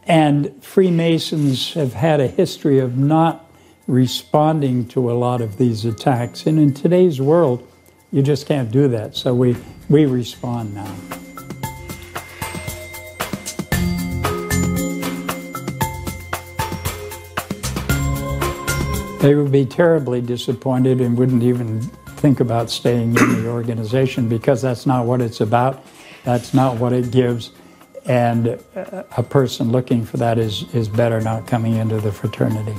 And 0.03 0.63
Freemasons 0.63 1.73
have 1.75 1.93
had 1.93 2.19
a 2.19 2.27
history 2.27 2.79
of 2.79 2.97
not 2.97 3.45
responding 3.87 4.87
to 4.87 5.11
a 5.11 5.13
lot 5.13 5.41
of 5.41 5.57
these 5.57 5.85
attacks. 5.85 6.45
And 6.45 6.59
in 6.59 6.73
today's 6.73 7.21
world, 7.21 7.67
you 8.11 8.21
just 8.23 8.47
can't 8.47 8.71
do 8.71 8.87
that. 8.87 9.15
So 9.15 9.35
we, 9.35 9.55
we 9.87 10.05
respond 10.05 10.73
now. 10.73 10.95
They 19.19 19.35
would 19.35 19.51
be 19.51 19.65
terribly 19.65 20.21
disappointed 20.21 21.01
and 21.01 21.17
wouldn't 21.17 21.43
even 21.43 21.81
think 22.21 22.39
about 22.39 22.69
staying 22.69 23.17
in 23.17 23.43
the 23.43 23.49
organization 23.49 24.29
because 24.29 24.61
that's 24.61 24.85
not 24.85 25.05
what 25.05 25.19
it's 25.19 25.41
about. 25.41 25.85
That's 26.23 26.53
not 26.53 26.77
what 26.77 26.93
it 26.93 27.11
gives. 27.11 27.51
And 28.05 28.59
uh, 28.75 29.03
a 29.17 29.23
person 29.23 29.73
looking 29.73 30.05
for 30.05 30.15
that 30.17 30.37
is, 30.37 30.73
is 30.73 30.87
better 30.87 31.19
not 31.19 31.47
coming 31.47 31.75
into 31.75 31.99
the 31.99 32.13
fraternity. 32.13 32.75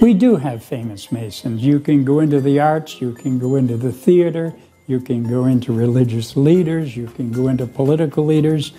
We 0.00 0.14
do 0.14 0.36
have 0.36 0.64
famous 0.64 1.12
Masons. 1.12 1.62
You 1.62 1.80
can 1.80 2.04
go 2.04 2.20
into 2.20 2.40
the 2.40 2.60
arts, 2.60 3.02
you 3.02 3.12
can 3.12 3.38
go 3.38 3.56
into 3.56 3.76
the 3.76 3.92
theater, 3.92 4.54
you 4.86 5.00
can 5.00 5.28
go 5.28 5.44
into 5.44 5.74
religious 5.74 6.34
leaders, 6.34 6.96
you 6.96 7.08
can 7.08 7.30
go 7.30 7.48
into 7.48 7.66
political 7.66 8.24
leaders, 8.24 8.72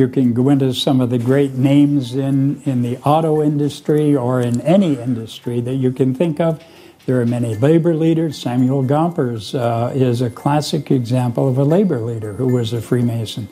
you 0.00 0.08
can 0.08 0.32
go 0.32 0.48
into 0.48 0.72
some 0.72 1.02
of 1.02 1.10
the 1.10 1.18
great 1.18 1.52
names 1.52 2.14
in, 2.14 2.62
in 2.62 2.80
the 2.80 2.96
auto 3.04 3.42
industry 3.42 4.16
or 4.16 4.40
in 4.40 4.60
any 4.62 4.98
industry 4.98 5.60
that 5.60 5.74
you 5.74 5.92
can 5.92 6.14
think 6.14 6.40
of. 6.40 6.64
There 7.04 7.20
are 7.20 7.26
many 7.26 7.54
labor 7.54 7.94
leaders. 7.94 8.38
Samuel 8.38 8.82
Gompers 8.82 9.54
uh, 9.54 9.92
is 9.94 10.22
a 10.22 10.30
classic 10.30 10.90
example 10.90 11.48
of 11.48 11.58
a 11.58 11.64
labor 11.64 12.00
leader 12.00 12.32
who 12.32 12.54
was 12.54 12.72
a 12.72 12.80
Freemason. 12.80 13.46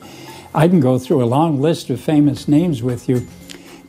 I 0.55 0.67
can 0.67 0.79
go 0.79 0.97
through 0.97 1.23
a 1.23 1.25
long 1.25 1.61
list 1.61 1.91
of 1.91 2.01
famous 2.01 2.47
names 2.47 2.81
with 2.81 3.07
you, 3.07 3.27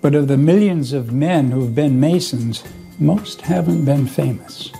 but 0.03 0.15
of 0.15 0.29
the 0.29 0.37
millions 0.37 0.93
of 0.93 1.13
men 1.13 1.51
who've 1.51 1.75
been 1.75 1.99
Masons, 1.99 2.63
most 2.99 3.41
haven't 3.41 3.87
been 3.87 4.07
famous. 4.07 4.71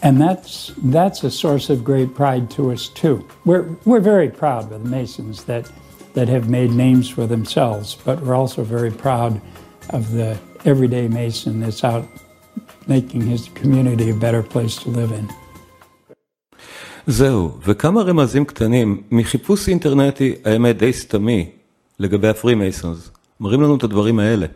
And 0.00 0.20
that's, 0.20 0.72
that's 0.84 1.24
a 1.24 1.30
source 1.30 1.70
of 1.70 1.82
great 1.82 2.14
pride 2.14 2.48
to 2.52 2.70
us, 2.70 2.88
too. 2.88 3.26
We're, 3.44 3.62
we're 3.84 3.98
very 3.98 4.28
proud 4.28 4.70
of 4.70 4.84
the 4.84 4.88
Masons 4.88 5.42
that, 5.44 5.68
that 6.16 6.28
have 6.36 6.46
made 6.58 6.72
names 6.86 7.06
for 7.16 7.24
themselves, 7.34 7.86
but 8.06 8.16
we're 8.22 8.38
also 8.42 8.60
very 8.76 8.92
proud 9.04 9.32
of 9.96 10.02
the 10.18 10.30
everyday 10.70 11.06
Mason 11.08 11.54
that's 11.62 11.84
out 11.92 12.04
making 12.96 13.22
his 13.32 13.42
community 13.60 14.06
a 14.10 14.18
better 14.24 14.42
place 14.42 14.74
to 14.82 14.88
live 14.90 15.12
in. 15.12 15.26
זהו, 17.06 17.58
וכמה 17.62 18.02
רמזים 18.02 18.44
קטנים 18.44 19.02
מחיפוש 19.10 19.68
אינטרנטי, 19.68 20.34
האמת 20.44 20.78
די 20.78 20.92
סתמי, 20.92 21.50
לגבי 21.98 22.28
ה 22.28 22.35
Freemasons, 22.35 23.10
מראים 23.40 23.62
לנו 23.62 23.76
את 23.76 23.82
הדברים 23.82 24.18
האלה. 24.18 24.46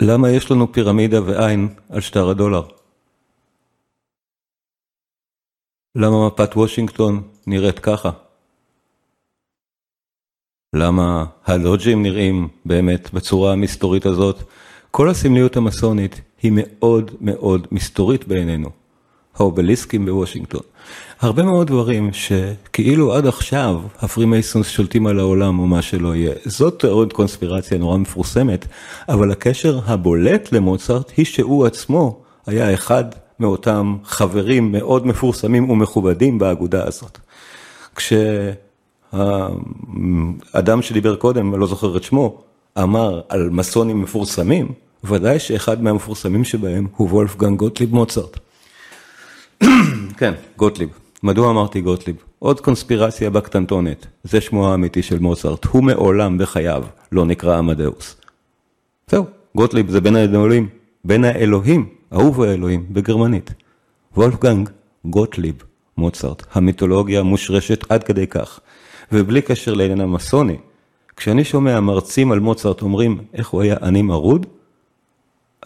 למה 0.00 0.30
יש 0.30 0.50
לנו 0.50 0.72
פירמידה 0.72 1.22
ועין 1.22 1.68
על 1.88 2.00
שטר 2.00 2.28
הדולר? 2.28 2.62
למה 5.94 6.26
מפת 6.26 6.56
וושינגטון 6.56 7.22
נראית 7.46 7.78
ככה? 7.78 8.10
למה 10.74 11.24
הלוג'ים 11.46 12.02
נראים 12.02 12.48
באמת 12.64 13.12
בצורה 13.12 13.52
המסתורית 13.52 14.06
הזאת? 14.06 14.42
כל 14.90 15.08
הסמליות 15.08 15.56
המסונית 15.56 16.20
היא 16.42 16.52
מאוד 16.54 17.10
מאוד 17.20 17.66
מסתורית 17.72 18.28
בעינינו. 18.28 18.70
האובליסקים 19.36 20.06
בוושינגטון. 20.06 20.60
הרבה 21.20 21.42
מאוד 21.42 21.66
דברים 21.66 22.10
שכאילו 22.12 23.14
עד 23.14 23.26
עכשיו 23.26 23.80
ה 23.98 24.04
Freemasons 24.04 24.68
שולטים 24.68 25.06
על 25.06 25.18
העולם 25.18 25.58
או 25.58 25.66
מה 25.66 25.82
שלא 25.82 26.14
יהיה. 26.14 26.32
זאת 26.44 26.80
תיאוריות 26.80 27.12
קונספירציה 27.12 27.78
נורא 27.78 27.96
מפורסמת, 27.96 28.66
אבל 29.08 29.30
הקשר 29.30 29.80
הבולט 29.86 30.52
למוצרט 30.52 31.12
היא 31.16 31.26
שהוא 31.26 31.66
עצמו 31.66 32.22
היה 32.46 32.74
אחד 32.74 33.04
מאותם 33.40 33.96
חברים 34.04 34.72
מאוד 34.72 35.06
מפורסמים 35.06 35.70
ומכובדים 35.70 36.38
באגודה 36.38 36.86
הזאת. 36.86 37.18
כשהאדם 39.10 40.82
שדיבר 40.82 41.16
קודם, 41.16 41.52
אני 41.52 41.60
לא 41.60 41.66
זוכר 41.66 41.96
את 41.96 42.02
שמו, 42.02 42.42
אמר 42.78 43.20
על 43.28 43.50
מסונים 43.50 44.02
מפורסמים, 44.02 44.72
ודאי 45.04 45.38
שאחד 45.38 45.82
מהמפורסמים 45.82 46.44
שבהם 46.44 46.86
הוא 46.96 47.08
וולפגנג 47.08 47.58
גוטליב 47.58 47.94
מוצרט. 47.94 48.38
כן, 50.18 50.34
גוטליב. 50.56 50.88
מדוע 51.22 51.50
אמרתי 51.50 51.80
גוטליב? 51.80 52.16
עוד 52.38 52.60
קונספירציה 52.60 53.30
בקטנטונת, 53.30 54.06
זה 54.24 54.40
שמו 54.40 54.70
האמיתי 54.70 55.02
של 55.02 55.18
מוצרט, 55.18 55.64
הוא 55.64 55.84
מעולם 55.84 56.38
בחייו 56.38 56.84
לא 57.12 57.24
נקרא 57.24 57.58
עמדאוס. 57.58 58.16
זהו, 59.10 59.24
גוטליב 59.56 59.90
זה 59.90 60.00
בין 60.00 60.16
האלוהים, 60.16 60.68
בין 61.04 61.24
האלוהים, 61.24 61.88
אהוב 62.12 62.42
האלוהים, 62.42 62.86
בגרמנית. 62.90 63.50
וולפגנג 64.16 64.70
גוטליב 65.04 65.54
מוצרט, 65.98 66.42
המיתולוגיה 66.52 67.22
מושרשת 67.22 67.84
עד 67.88 68.04
כדי 68.04 68.26
כך. 68.26 68.60
ובלי 69.12 69.42
קשר 69.42 69.74
לעניין 69.74 70.00
המסוני, 70.00 70.56
כשאני 71.16 71.44
שומע 71.44 71.80
מרצים 71.80 72.32
על 72.32 72.40
מוצרט 72.40 72.82
אומרים 72.82 73.24
איך 73.34 73.48
הוא 73.48 73.62
היה 73.62 73.76
עני 73.82 74.02
מרוד, 74.02 74.46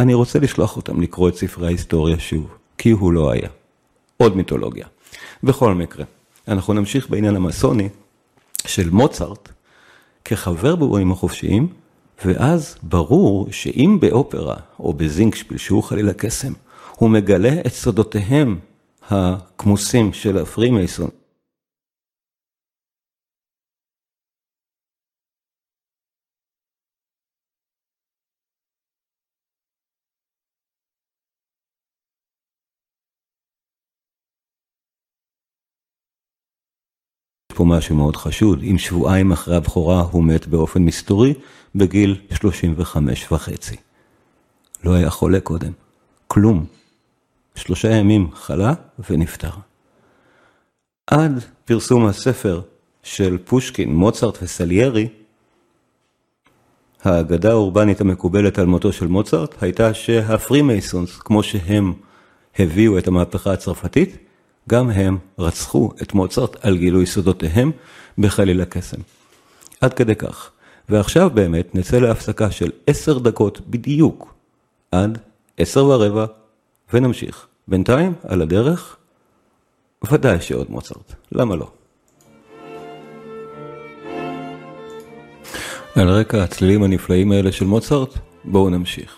אני 0.00 0.14
רוצה 0.14 0.38
לשלוח 0.38 0.76
אותם 0.76 1.00
לקרוא 1.00 1.28
את 1.28 1.37
ספרי 1.37 1.66
ההיסטוריה 1.66 2.18
שוב, 2.18 2.55
כי 2.78 2.90
הוא 2.90 3.12
לא 3.12 3.31
היה. 3.31 3.48
עוד 4.16 4.37
מיתולוגיה. 4.37 4.87
בכל 5.42 5.74
מקרה, 5.74 6.05
אנחנו 6.48 6.74
נמשיך 6.74 7.11
בעניין 7.11 7.37
המסוני 7.37 7.88
של 8.66 8.90
מוצרט 8.90 9.48
כחבר 10.24 10.76
באירועים 10.76 11.12
החופשיים, 11.12 11.68
ואז 12.24 12.76
ברור 12.83 13.48
שאם 13.50 13.98
באופרה 14.00 14.57
או 14.78 14.92
בזינקשפיל, 14.92 15.59
שהוא 15.59 15.83
חלילה 15.83 16.12
קסם, 16.12 16.52
הוא 16.96 17.11
מגלה 17.11 17.61
את 17.66 17.72
סודותיהם 17.72 18.59
הכמוסים 19.11 20.12
של 20.12 20.38
הפרימייסון, 20.38 21.11
פה 37.62 37.66
משהו 37.66 37.96
מאוד 37.96 38.16
חשוד, 38.16 38.62
אם 38.62 38.79
שבועיים 38.79 39.33
אחרי 39.33 39.57
הבכורה 39.57 40.01
הוא 40.01 40.25
מת 40.25 40.46
באופן 40.46 40.83
מסתורי, 40.83 41.35
בגיל 41.75 42.16
35 42.35 43.33
וחצי. 43.33 43.77
לא 44.85 44.94
היה 44.94 45.11
חולה 45.11 45.40
קודם, 45.40 45.72
כלום. 46.29 46.66
שלושה 47.55 47.90
ימים 47.90 48.31
חלה 48.35 48.72
ונפטר. 49.11 49.51
עד 51.07 51.44
פרסום 51.64 52.07
הספר 52.07 52.61
של 53.03 53.38
פושקין, 53.44 53.94
מוצרט 53.94 54.38
וסליירי, 54.42 55.09
האגדה 57.05 57.51
האורבנית 57.51 58.01
המקובלת 58.01 58.59
על 58.59 58.66
מותו 58.66 58.92
של 58.92 59.07
מוצרט 59.07 59.62
הייתה 59.62 59.94
שה 59.94 60.21
Freemasons, 60.21 61.18
כמו 61.18 61.42
שהם 61.42 61.92
הביאו 62.59 62.98
את 62.98 63.09
המהפכה 63.09 63.53
הצרפתית, 63.53 64.16
גם 64.68 64.90
הם 64.90 65.18
רצחו 65.38 65.90
את 66.03 66.14
מוצרט 66.14 66.57
על 66.66 66.79
גילוי 66.79 67.07
סודותיהם 67.07 67.72
בחליל 68.18 68.61
הקסם. 68.61 69.01
עד 69.81 69.94
כדי 69.94 70.14
כך. 70.14 70.51
ועכשיו 70.88 71.31
באמת 71.31 71.75
נצא 71.75 71.98
להפסקה 71.98 72.51
של 72.51 72.70
עשר 72.87 73.18
דקות 73.18 73.61
בדיוק, 73.61 74.35
עד 74.92 75.18
עשר 75.57 75.85
ורבע, 75.85 76.27
ונמשיך. 76.92 77.46
בינתיים, 77.68 78.12
על 78.29 78.42
הדרך, 78.42 78.96
ודאי 80.11 80.40
שעוד 80.40 80.70
מוצרט, 80.70 81.12
למה 81.33 81.57
לא? 81.57 81.70
על 85.94 86.09
רקע 86.09 86.42
הצלילים 86.42 86.83
הנפלאים 86.83 87.33
האלה 87.33 87.53
של 87.53 87.64
מוצרט, 87.64 88.14
בואו 88.44 88.70
נמשיך. 88.70 89.14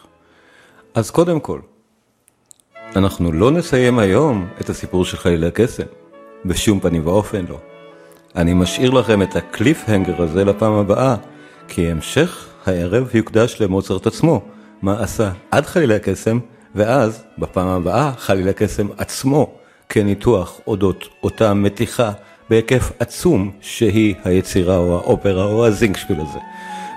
אז 0.95 1.11
קודם 1.11 1.41
כל, 1.41 1.61
אנחנו 2.97 3.33
לא 3.33 3.51
נסיים 3.51 3.99
היום 3.99 4.49
את 4.61 4.71
הסיפור 4.71 5.05
של 5.05 5.17
חלילי 5.17 5.47
הקסם, 5.47 5.83
בשום 6.45 6.81
פנים 6.81 7.07
ואופן 7.07 7.45
לא. 7.49 7.59
אני 8.37 8.55
משאיר 8.55 8.91
לכם 8.91 9.23
את 9.23 9.37
הקליפהנגר 9.37 10.23
הזה 10.23 10.45
לפעם 10.45 10.73
הבאה, 10.73 11.17
כי 11.69 11.91
המשך 11.91 12.49
הערב 12.67 13.09
יוקדש 13.15 13.61
למוצרט 13.61 14.07
עצמו, 14.07 14.43
מה 14.83 15.03
עשה 15.03 15.31
עד 15.51 15.67
חלילי 15.67 15.95
הקסם, 15.95 16.39
ואז, 16.75 17.25
בפעם 17.39 17.69
הבאה, 17.69 18.13
חלילי 18.19 18.51
הקסם 18.51 18.87
עצמו, 18.99 19.55
כניתוח 19.89 20.61
אודות 20.67 21.09
אותה 21.23 21.55
מתיחה 21.55 22.13
בהיקף 22.51 22.93
עצום 22.99 23.51
שהיא 23.61 24.15
היצירה 24.25 24.77
או 24.77 24.95
האופרה 24.95 25.45
או 25.45 25.67
הזינגשפיל 25.67 26.21
הזה. 26.21 26.39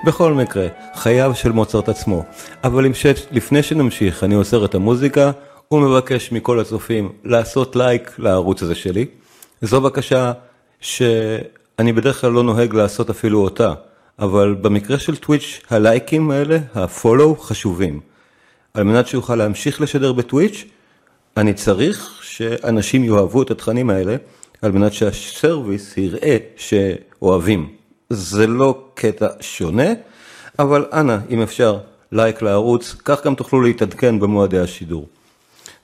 בכל 0.05 0.33
מקרה, 0.33 0.67
חייו 0.95 1.31
של 1.35 1.51
מוצרט 1.51 1.89
עצמו. 1.89 2.23
אבל 2.63 2.85
לפני 3.31 3.63
שנמשיך, 3.63 4.23
אני 4.23 4.35
אוסר 4.35 4.65
את 4.65 4.75
המוזיקה 4.75 5.31
ומבקש 5.71 6.31
מכל 6.31 6.59
הצופים 6.59 7.11
לעשות 7.23 7.75
לייק 7.75 8.19
לערוץ 8.19 8.63
הזה 8.63 8.75
שלי. 8.75 9.05
זו 9.61 9.81
בקשה 9.81 10.31
שאני 10.81 11.93
בדרך 11.95 12.21
כלל 12.21 12.31
לא 12.31 12.43
נוהג 12.43 12.73
לעשות 12.73 13.09
אפילו 13.09 13.39
אותה, 13.39 13.73
אבל 14.19 14.55
במקרה 14.61 14.99
של 14.99 15.15
טוויץ' 15.15 15.61
הלייקים 15.69 16.31
האלה, 16.31 16.57
הפולו, 16.75 17.35
חשובים. 17.35 17.99
על 18.73 18.83
מנת 18.83 19.07
שאוכל 19.07 19.35
להמשיך 19.35 19.81
לשדר 19.81 20.13
בטוויץ', 20.13 20.65
אני 21.37 21.53
צריך 21.53 22.19
שאנשים 22.21 23.03
יאהבו 23.03 23.41
את 23.41 23.51
התכנים 23.51 23.89
האלה, 23.89 24.15
על 24.61 24.71
מנת 24.71 24.93
שהסרוויס 24.93 25.97
יראה 25.97 26.37
שאוהבים. 26.57 27.69
זה 28.09 28.47
לא 28.47 28.83
קטע 28.93 29.27
שונה, 29.41 29.93
אבל 30.59 30.85
אנא, 30.93 31.17
אם 31.29 31.41
אפשר, 31.41 31.77
לייק 32.11 32.41
לערוץ, 32.41 32.95
כך 33.05 33.25
גם 33.25 33.35
תוכלו 33.35 33.61
להתעדכן 33.61 34.19
במועדי 34.19 34.59
השידור. 34.59 35.07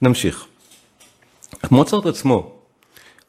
נמשיך. 0.02 0.46
מוצרט 1.70 2.06
עצמו 2.06 2.52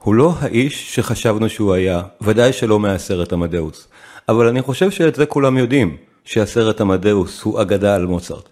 הוא 0.04 0.16
לא 0.16 0.34
האיש 0.40 0.96
שחשבנו 0.96 1.50
שהוא 1.50 1.74
היה, 1.74 2.02
ודאי 2.22 2.54
שלא 2.54 2.80
מהסרט 2.80 3.34
עמדאוס. 3.34 3.88
אבל 4.30 4.48
אני 4.48 4.62
חושב 4.62 4.92
שאת 4.92 5.16
זה 5.16 5.26
כולם 5.26 5.58
יודעים, 5.58 5.98
שהסרט 6.26 6.82
עמדאוס 6.82 7.42
הוא 7.42 7.62
אגדה 7.62 7.96
על 7.96 8.06
מוצרט. 8.06 8.50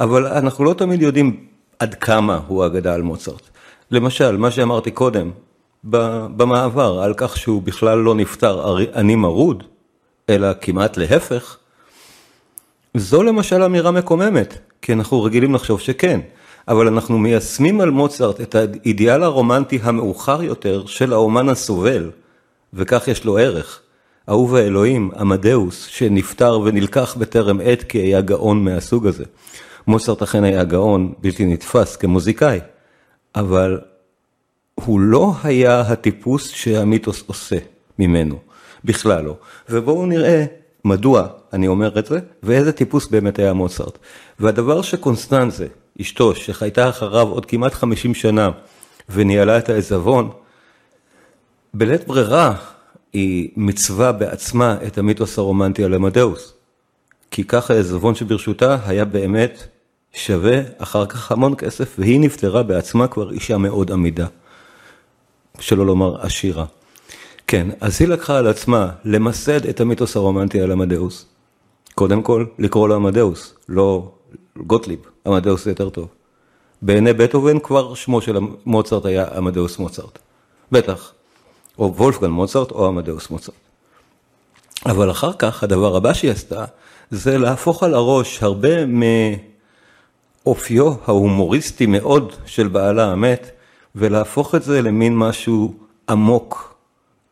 אבל 0.00 0.26
אנחנו 0.26 0.64
לא 0.64 0.74
תמיד 0.74 1.02
יודעים 1.02 1.46
עד 1.78 1.94
כמה 1.94 2.40
הוא 2.46 2.66
אגדה 2.66 2.94
על 2.94 3.02
מוצרט. 3.02 3.42
למשל, 3.90 4.36
מה 4.36 4.50
שאמרתי 4.50 4.90
קודם, 4.90 5.30
במעבר, 5.84 7.02
על 7.02 7.14
כך 7.16 7.36
שהוא 7.36 7.62
בכלל 7.62 7.98
לא 7.98 8.14
נפטר 8.14 8.76
עני 8.94 9.16
מרוד, 9.16 9.64
אלא 10.30 10.48
כמעט 10.60 10.96
להפך, 10.96 11.56
זו 12.94 13.22
למשל 13.22 13.62
אמירה 13.62 13.90
מקוממת, 13.90 14.58
כי 14.82 14.92
אנחנו 14.92 15.22
רגילים 15.22 15.54
לחשוב 15.54 15.80
שכן, 15.80 16.20
אבל 16.68 16.86
אנחנו 16.86 17.18
מיישמים 17.18 17.80
על 17.80 17.90
מוצרט 17.90 18.40
את 18.40 18.54
האידיאל 18.54 19.22
הרומנטי 19.22 19.78
המאוחר 19.82 20.42
יותר 20.42 20.86
של 20.86 21.12
האומן 21.12 21.48
הסובל, 21.48 22.10
וכך 22.74 23.08
יש 23.08 23.24
לו 23.24 23.38
ערך. 23.38 23.80
אהוב 24.28 24.54
האלוהים, 24.54 25.10
עמדאוס, 25.18 25.86
שנפטר 25.86 26.60
ונלקח 26.64 27.16
בטרם 27.18 27.60
עת 27.64 27.82
כי 27.82 27.98
היה 27.98 28.20
גאון 28.20 28.64
מהסוג 28.64 29.06
הזה. 29.06 29.24
מוצרט 29.86 30.22
אכן 30.22 30.44
היה 30.44 30.64
גאון 30.64 31.12
בלתי 31.18 31.46
נתפס 31.46 31.96
כמוזיקאי, 31.96 32.60
אבל 33.34 33.80
הוא 34.74 35.00
לא 35.00 35.32
היה 35.42 35.80
הטיפוס 35.80 36.50
שהמיתוס 36.50 37.24
עושה 37.26 37.56
ממנו, 37.98 38.38
בכלל 38.84 39.24
לא. 39.24 39.36
ובואו 39.68 40.06
נראה 40.06 40.44
מדוע 40.84 41.26
אני 41.52 41.68
אומר 41.68 41.98
את 41.98 42.06
זה, 42.06 42.18
ואיזה 42.42 42.72
טיפוס 42.72 43.06
באמת 43.06 43.38
היה 43.38 43.52
מוצרט. 43.52 43.98
והדבר 44.40 44.82
שקונסטנזה, 44.82 45.66
אשתו, 46.00 46.34
שחייתה 46.34 46.88
אחריו 46.88 47.28
עוד 47.28 47.46
כמעט 47.46 47.74
50 47.74 48.14
שנה, 48.14 48.50
וניהלה 49.08 49.58
את 49.58 49.68
העזבון, 49.68 50.30
בלית 51.74 52.06
ברירה 52.06 52.54
היא 53.12 53.48
מצווה 53.56 54.12
בעצמה 54.12 54.76
את 54.86 54.98
המיתוס 54.98 55.38
הרומנטי 55.38 55.84
על 55.84 55.94
עמדאוס. 55.94 56.52
כי 57.30 57.44
ככה 57.44 57.74
העזבון 57.74 58.14
שברשותה 58.14 58.78
היה 58.86 59.04
באמת 59.04 59.66
שווה 60.12 60.60
אחר 60.78 61.06
כך 61.06 61.32
המון 61.32 61.54
כסף, 61.58 61.94
והיא 61.98 62.20
נפטרה 62.20 62.62
בעצמה 62.62 63.08
כבר 63.08 63.32
אישה 63.32 63.58
מאוד 63.58 63.92
עמידה, 63.92 64.26
שלא 65.60 65.86
לומר 65.86 66.20
עשירה. 66.20 66.64
כן, 67.46 67.68
אז 67.80 68.00
היא 68.00 68.08
לקחה 68.08 68.38
על 68.38 68.46
עצמה 68.46 68.90
למסד 69.04 69.66
את 69.66 69.80
המיתוס 69.80 70.16
הרומנטי 70.16 70.60
על 70.60 70.72
עמדאוס. 70.72 71.26
קודם 71.94 72.22
כל, 72.22 72.44
לקרוא 72.58 72.88
לו 72.88 72.94
עמדאוס, 72.94 73.54
לא 73.68 74.12
גוטליב, 74.66 74.98
עמדאוס 75.26 75.64
זה 75.64 75.70
יותר 75.70 75.88
טוב. 75.88 76.08
בעיני 76.82 77.12
בטהובן 77.12 77.58
כבר 77.58 77.94
שמו 77.94 78.20
של 78.20 78.38
מוצרט 78.66 79.04
היה 79.06 79.26
עמדאוס 79.36 79.78
מוצרט. 79.78 80.18
בטח, 80.72 81.12
או 81.78 81.94
וולפגן 81.96 82.30
מוצרט 82.30 82.70
או 82.70 82.86
עמדאוס 82.86 83.30
מוצרט. 83.30 83.54
אבל 84.86 85.10
אחר 85.10 85.32
כך, 85.32 85.62
הדבר 85.62 85.96
הבא 85.96 86.12
שהיא 86.12 86.30
עשתה, 86.30 86.64
זה 87.10 87.38
להפוך 87.38 87.82
על 87.82 87.94
הראש 87.94 88.42
הרבה 88.42 88.68
מאופיו 90.44 90.92
ההומוריסטי 91.06 91.86
מאוד 91.86 92.32
של 92.46 92.68
בעלה 92.68 93.12
המת, 93.12 93.50
ולהפוך 93.94 94.54
את 94.54 94.62
זה 94.62 94.82
למין 94.82 95.16
משהו 95.16 95.74
עמוק 96.08 96.74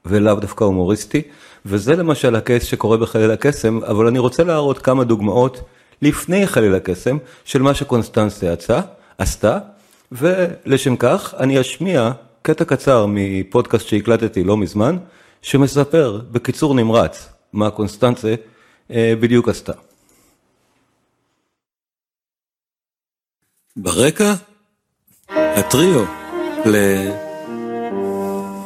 ולאו 0.06 0.34
דווקא 0.34 0.64
הומוריסטי, 0.64 1.22
וזה 1.66 1.96
למשל 1.96 2.36
הקייס 2.36 2.64
שקורה 2.64 2.96
בחליל 2.96 3.30
הקסם, 3.30 3.80
אבל 3.84 4.06
אני 4.06 4.18
רוצה 4.18 4.44
להראות 4.44 4.78
כמה 4.78 5.04
דוגמאות 5.04 5.60
לפני 6.02 6.46
חליל 6.46 6.74
הקסם 6.74 7.18
של 7.44 7.62
מה 7.62 7.74
שקונסטנסיה 7.74 8.52
יצא, 8.52 8.80
עשתה, 9.18 9.58
ולשם 10.12 10.96
כך 10.96 11.34
אני 11.38 11.60
אשמיע 11.60 12.10
קטע 12.42 12.64
קצר 12.64 13.06
מפודקאסט 13.08 13.86
שהקלטתי 13.86 14.44
לא 14.44 14.56
מזמן, 14.56 14.96
שמספר 15.42 16.20
בקיצור 16.32 16.74
נמרץ 16.74 17.28
מה 17.52 17.70
קונסטנצה 17.70 18.34
אה, 18.90 19.14
בדיוק 19.20 19.48
עשתה. 19.48 19.72
ברקע, 23.76 24.34
הטריו 25.28 26.04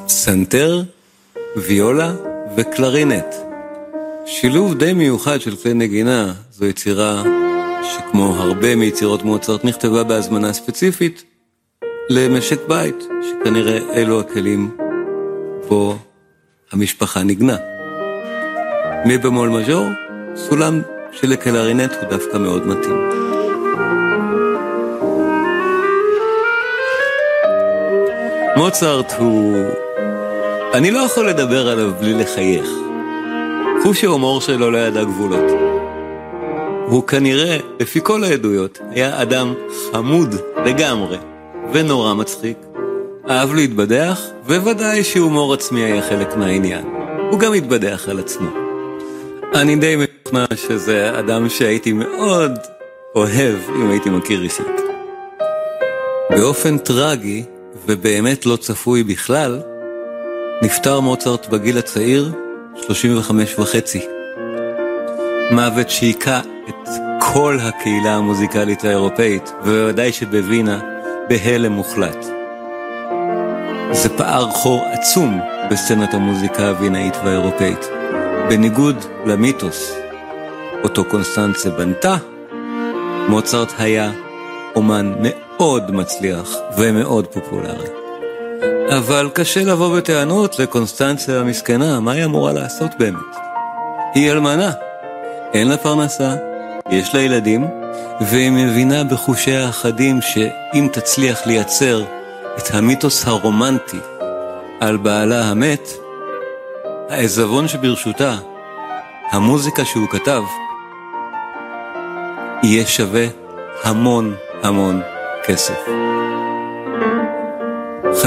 לסנטר, 0.06 0.82
ויולה 1.56 2.14
וקלרינט. 2.56 3.47
שילוב 4.30 4.74
די 4.74 4.92
מיוחד 4.92 5.40
של 5.40 5.56
כלי 5.56 5.74
נגינה, 5.74 6.32
זו 6.50 6.66
יצירה 6.66 7.22
שכמו 7.82 8.34
הרבה 8.36 8.76
מיצירות 8.76 9.22
מוצרט 9.22 9.64
נכתבה 9.64 10.04
בהזמנה 10.04 10.52
ספציפית 10.52 11.24
למשק 12.10 12.68
בית, 12.68 13.04
שכנראה 13.22 13.78
אלו 13.94 14.20
הכלים 14.20 14.76
בו 15.68 15.98
המשפחה 16.72 17.22
נגנה. 17.22 17.56
מי 19.04 19.18
במול 19.18 19.48
מז'ור, 19.48 19.86
סולם 20.36 20.82
שלקלרינט 21.12 21.92
הוא 21.92 22.08
דווקא 22.10 22.36
מאוד 22.36 22.66
מתאים. 22.66 22.96
מוצרט 28.56 29.12
הוא... 29.18 29.56
אני 30.74 30.90
לא 30.90 30.98
יכול 30.98 31.28
לדבר 31.28 31.68
עליו 31.68 31.92
בלי 32.00 32.14
לחייך. 32.14 32.87
חוש 33.82 34.04
ההומור 34.04 34.40
שלו 34.40 34.70
לא 34.70 34.78
ידע 34.78 35.04
גבולות. 35.04 35.50
הוא 36.86 37.02
כנראה, 37.02 37.58
לפי 37.80 38.00
כל 38.02 38.24
העדויות, 38.24 38.78
היה 38.90 39.22
אדם 39.22 39.54
חמוד 39.92 40.34
לגמרי, 40.64 41.18
ונורא 41.72 42.14
מצחיק. 42.14 42.58
אהב 43.30 43.54
להתבדח, 43.54 44.20
וודאי 44.46 45.04
שהומור 45.04 45.54
עצמי 45.54 45.80
היה 45.84 46.02
חלק 46.02 46.36
מהעניין. 46.36 46.84
הוא 47.30 47.38
גם 47.38 47.54
התבדח 47.54 48.08
על 48.08 48.18
עצמו. 48.18 48.48
אני 49.54 49.76
די 49.76 49.96
משוכנע 49.96 50.44
שזה 50.56 51.18
אדם 51.18 51.48
שהייתי 51.48 51.92
מאוד 51.92 52.52
אוהב 53.14 53.56
אם 53.76 53.90
הייתי 53.90 54.10
מכיר 54.10 54.42
אישית. 54.42 54.80
באופן 56.30 56.78
טרגי, 56.78 57.44
ובאמת 57.86 58.46
לא 58.46 58.56
צפוי 58.56 59.02
בכלל, 59.02 59.60
נפטר 60.62 61.00
מוצרט 61.00 61.46
בגיל 61.46 61.78
הצעיר 61.78 62.32
35 62.86 63.58
וחצי. 63.58 64.06
מוות 65.50 65.90
שהיכה 65.90 66.40
את 66.68 66.88
כל 67.20 67.58
הקהילה 67.62 68.14
המוזיקלית 68.14 68.84
האירופאית, 68.84 69.52
ובוודאי 69.62 70.12
שבווינה, 70.12 70.80
בהלם 71.28 71.72
מוחלט. 71.72 72.26
זה 73.92 74.08
פער 74.16 74.50
חור 74.50 74.84
עצום 74.92 75.40
בסצנת 75.70 76.14
המוזיקה 76.14 76.68
הווינאית 76.68 77.14
והאירופאית. 77.24 77.88
בניגוד 78.48 78.96
למיתוס 79.26 79.94
אותו 80.84 81.04
קונסטנצה 81.04 81.70
בנתה, 81.70 82.16
מוצרט 83.28 83.72
היה 83.78 84.10
אומן 84.74 85.12
מאוד 85.20 85.90
מצליח 85.94 86.56
ומאוד 86.78 87.26
פופולרי. 87.26 88.07
אבל 88.96 89.30
קשה 89.34 89.64
לבוא 89.64 89.96
בטענות 89.96 90.58
לקונסטנציה 90.58 91.40
המסכנה, 91.40 92.00
מה 92.00 92.12
היא 92.12 92.24
אמורה 92.24 92.52
לעשות 92.52 92.90
באמת? 92.98 93.36
היא 94.14 94.32
אלמנה, 94.32 94.72
אין 95.54 95.68
לה 95.68 95.76
פרנסה, 95.76 96.34
יש 96.90 97.14
לה 97.14 97.20
ילדים, 97.20 97.66
והיא 98.20 98.50
מבינה 98.50 99.04
בחושי 99.04 99.56
האחדים 99.56 100.20
שאם 100.22 100.88
תצליח 100.92 101.46
לייצר 101.46 102.04
את 102.58 102.74
המיתוס 102.74 103.26
הרומנטי 103.26 103.98
על 104.80 104.96
בעלה 104.96 105.44
המת, 105.44 105.88
העזבון 107.08 107.68
שברשותה, 107.68 108.36
המוזיקה 109.30 109.84
שהוא 109.84 110.08
כתב, 110.08 110.42
יהיה 112.62 112.86
שווה 112.86 113.26
המון 113.84 114.34
המון 114.62 115.02
כסף. 115.46 115.78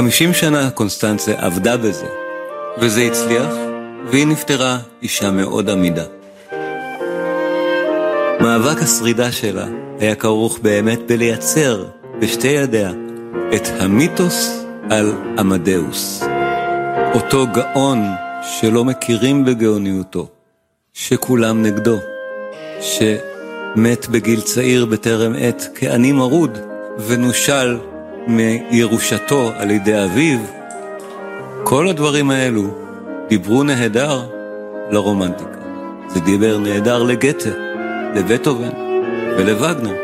חמישים 0.01 0.33
שנה 0.33 0.69
קונסטנצה 0.69 1.33
עבדה 1.37 1.77
בזה, 1.77 2.05
וזה 2.77 3.01
הצליח, 3.01 3.53
והיא 4.11 4.27
נפטרה 4.27 4.77
אישה 5.01 5.31
מאוד 5.31 5.69
עמידה. 5.69 6.03
מאבק 8.39 8.81
השרידה 8.81 9.31
שלה 9.31 9.65
היה 9.99 10.15
כרוך 10.15 10.59
באמת 10.59 10.99
בלייצר 11.07 11.85
בשתי 12.21 12.47
ידיה 12.47 12.91
את 13.55 13.67
המיתוס 13.79 14.65
על 14.89 15.13
עמדאוס. 15.39 16.23
אותו 17.13 17.47
גאון 17.47 18.03
שלא 18.43 18.85
מכירים 18.85 19.45
בגאוניותו, 19.45 20.27
שכולם 20.93 21.63
נגדו, 21.63 21.97
שמת 22.81 24.07
בגיל 24.07 24.41
צעיר 24.41 24.85
בטרם 24.85 25.33
עת 25.39 25.67
כעני 25.75 26.11
מרוד 26.11 26.57
ונושל 27.07 27.77
מירושתו 28.27 29.51
על 29.57 29.71
ידי 29.71 30.03
אביו, 30.03 30.39
כל 31.63 31.87
הדברים 31.87 32.31
האלו 32.31 32.63
דיברו 33.29 33.63
נהדר 33.63 34.21
לרומנטיקה. 34.89 35.49
זה 36.07 36.19
דיבר 36.19 36.57
נהדר 36.57 37.03
לגתה, 37.03 37.49
לבטהובן 38.15 38.69
ולווגנר. 39.37 39.95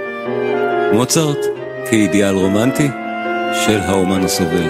מוצרט 0.94 1.46
כאידיאל 1.90 2.36
רומנטי 2.36 2.88
של 3.66 3.80
האומן 3.80 4.24
הסובל. 4.24 4.70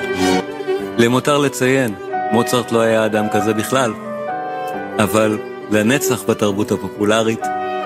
למותר 0.97 1.37
לציין, 1.37 1.95
מוצרט 2.31 2.71
לא 2.71 2.81
היה 2.81 3.05
אדם 3.05 3.29
כזה 3.29 3.53
בכלל, 3.53 3.93
אבל 4.99 5.37
לנצח 5.71 6.23
בתרבות 6.23 6.71
הפופולרית, 6.71 7.41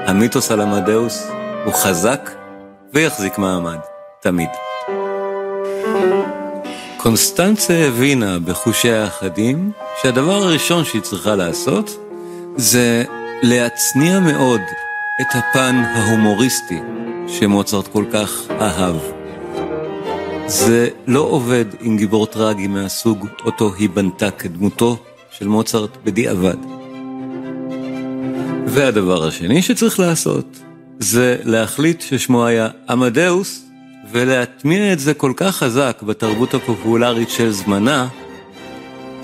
המיתוס 0.05 0.51
על 0.51 0.61
עמדאוס 0.61 1.31
הוא 1.65 1.73
חזק 1.73 2.29
ויחזיק 2.93 3.37
מעמד, 3.37 3.79
תמיד. 4.21 4.70
קונסטנצה 6.97 7.73
הבינה 7.87 8.39
בחושי 8.39 8.91
האחדים 8.91 9.71
שהדבר 10.01 10.43
הראשון 10.43 10.85
שהיא 10.85 11.01
צריכה 11.01 11.35
לעשות 11.35 11.97
זה 12.57 13.03
להצניע 13.43 14.19
מאוד 14.19 14.61
את 15.21 15.27
הפן 15.35 15.75
ההומוריסטי 15.75 16.79
שמוצרט 17.27 17.87
כל 17.87 18.05
כך 18.13 18.31
אהב. 18.61 18.95
זה 20.47 20.89
לא 21.07 21.19
עובד 21.19 21.65
עם 21.81 21.97
גיבור 21.97 22.25
טרגי 22.25 22.67
מהסוג 22.67 23.27
אותו 23.45 23.73
היא 23.79 23.89
בנתה 23.89 24.31
כדמותו 24.31 24.97
של 25.31 25.47
מוצרט 25.47 25.97
בדיעבד. 26.03 26.57
והדבר 28.67 29.27
השני 29.27 29.61
שצריך 29.61 29.99
לעשות 29.99 30.59
זה 30.99 31.37
להחליט 31.43 32.01
ששמו 32.01 32.45
היה 32.45 32.67
עמדאוס 32.89 33.70
ולהטמיע 34.09 34.93
את 34.93 34.99
זה 34.99 35.13
כל 35.13 35.33
כך 35.35 35.55
חזק 35.55 36.01
בתרבות 36.03 36.53
הפופולרית 36.53 37.29
של 37.29 37.51
זמנה, 37.51 38.07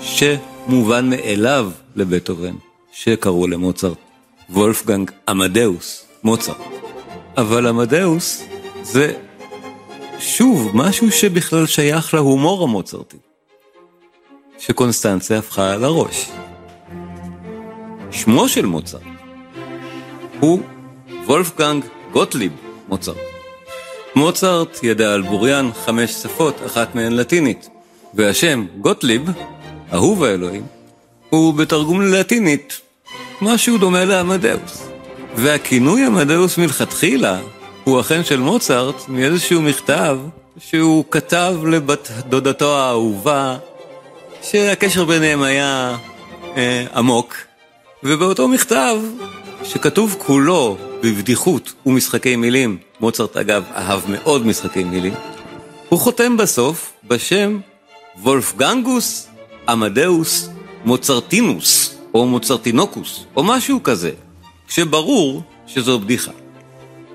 שמובן 0.00 1.10
מאליו 1.10 1.70
לבטהובן, 1.96 2.54
שקראו 2.92 3.46
למוצרט 3.46 3.98
וולפגנג 4.50 5.10
עמדאוס, 5.28 6.04
מוצרט. 6.24 6.56
אבל 7.36 7.66
עמדאוס 7.66 8.44
זה 8.82 9.12
שוב 10.18 10.70
משהו 10.74 11.12
שבכלל 11.12 11.66
שייך 11.66 12.14
להומור 12.14 12.62
המוצרטי, 12.62 13.16
שקונסטנציה 14.58 15.38
הפכה 15.38 15.72
על 15.72 15.84
הראש. 15.84 16.30
שמו 18.10 18.48
של 18.48 18.66
מוצרט 18.66 19.02
הוא 20.40 20.60
וולפגנג 21.26 21.84
גוטליב 22.12 22.52
מוצרט. 22.88 23.37
מוצרט 24.18 24.78
ידע 24.82 25.14
על 25.14 25.22
בוריין 25.22 25.70
חמש 25.84 26.10
שפות, 26.10 26.54
אחת 26.66 26.94
מהן 26.94 27.12
לטינית, 27.12 27.68
והשם 28.14 28.66
גוטליב, 28.80 29.22
אהוב 29.92 30.24
האלוהים, 30.24 30.66
הוא 31.30 31.54
בתרגום 31.54 32.02
ללטינית 32.02 32.80
משהו 33.40 33.78
דומה 33.78 34.04
לעמדאוס. 34.04 34.88
והכינוי 35.34 36.04
עמדאוס 36.04 36.58
מלכתחילה 36.58 37.40
הוא 37.84 38.00
אכן 38.00 38.24
של 38.24 38.40
מוצרט 38.40 39.08
מאיזשהו 39.08 39.62
מכתב 39.62 40.18
שהוא 40.58 41.04
כתב 41.10 41.56
לבת 41.70 42.10
דודתו 42.28 42.78
האהובה, 42.78 43.56
שהקשר 44.42 45.04
ביניהם 45.04 45.42
היה 45.42 45.96
אה, 46.56 46.84
עמוק, 46.94 47.36
ובאותו 48.02 48.48
מכתב, 48.48 48.96
שכתוב 49.64 50.16
כולו 50.18 50.76
בבדיחות 51.02 51.72
ומשחקי 51.86 52.36
מילים, 52.36 52.78
מוצרט 53.00 53.36
אגב 53.36 53.64
אהב 53.74 54.00
מאוד 54.10 54.46
משחקי 54.46 54.84
מילים, 54.84 55.14
הוא 55.88 55.98
חותם 56.00 56.36
בסוף 56.36 56.92
בשם 57.04 57.58
וולפגנגוס 58.22 59.28
עמדאוס 59.68 60.48
מוצרטינוס, 60.84 61.98
או 62.14 62.26
מוצרטינוקוס, 62.26 63.24
או 63.36 63.44
משהו 63.44 63.82
כזה, 63.82 64.10
כשברור 64.68 65.42
שזו 65.66 65.98
בדיחה. 65.98 66.32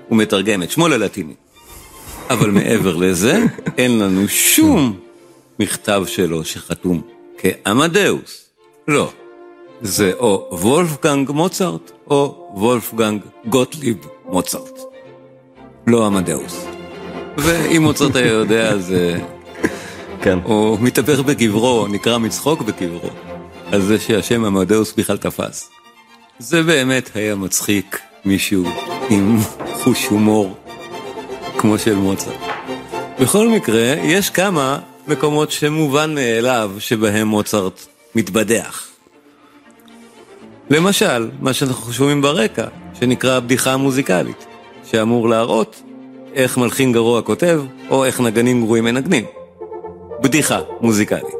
הוא 0.08 0.18
מתרגם 0.18 0.62
את 0.62 0.70
שמו 0.70 0.88
ללטינית. 0.88 1.36
אבל 2.30 2.50
מעבר 2.50 2.96
לזה, 2.96 3.44
אין 3.78 3.98
לנו 3.98 4.28
שום 4.28 4.98
מכתב 5.58 6.04
שלו 6.06 6.44
שחתום 6.44 7.02
כעמדאוס. 7.38 8.50
לא. 8.88 9.12
זה 9.86 10.12
או 10.18 10.48
וולפגנג 10.52 11.30
מוצרט, 11.30 11.92
או 12.10 12.50
וולפגנג 12.54 13.22
גוטליב 13.46 13.96
מוצרט. 14.24 14.78
לא 15.86 16.06
עמדאוס. 16.06 16.64
ואם 17.36 17.82
מוצרט 17.82 18.16
היה 18.16 18.32
יודע, 18.32 18.68
אז... 18.68 18.94
כן. 20.22 20.38
הוא 20.44 20.78
מתהפך 20.80 21.18
בקברו, 21.18 21.86
נקרא 21.86 22.18
מצחוק 22.18 22.62
בקברו, 22.62 23.10
על 23.72 23.82
זה 23.82 24.00
שהשם 24.00 24.44
עמדאוס 24.44 24.92
בכלל 24.96 25.16
תפס. 25.16 25.70
זה 26.38 26.62
באמת 26.62 27.10
היה 27.14 27.34
מצחיק 27.34 28.00
מישהו 28.24 28.64
עם 29.10 29.38
חוש 29.82 30.06
הומור 30.06 30.54
כמו 31.58 31.78
של 31.78 31.94
מוצרט. 31.94 32.40
בכל 33.20 33.48
מקרה, 33.48 33.94
יש 34.02 34.30
כמה 34.30 34.78
מקומות 35.08 35.50
שמובן 35.50 36.14
מאליו 36.14 36.72
שבהם 36.78 37.28
מוצרט 37.28 37.86
מתבדח. 38.14 38.93
למשל, 40.70 41.30
מה 41.40 41.52
שאנחנו 41.52 41.92
שומעים 41.92 42.22
ברקע, 42.22 42.66
שנקרא 42.94 43.36
הבדיחה 43.36 43.72
המוזיקלית, 43.72 44.46
שאמור 44.84 45.28
להראות 45.28 45.82
איך 46.34 46.58
מלחין 46.58 46.92
גרוע 46.92 47.22
כותב, 47.22 47.62
או 47.90 48.04
איך 48.04 48.20
נגנים 48.20 48.64
גרועים 48.64 48.84
מנגנים. 48.84 49.24
בדיחה 50.22 50.60
מוזיקלית. 50.80 51.34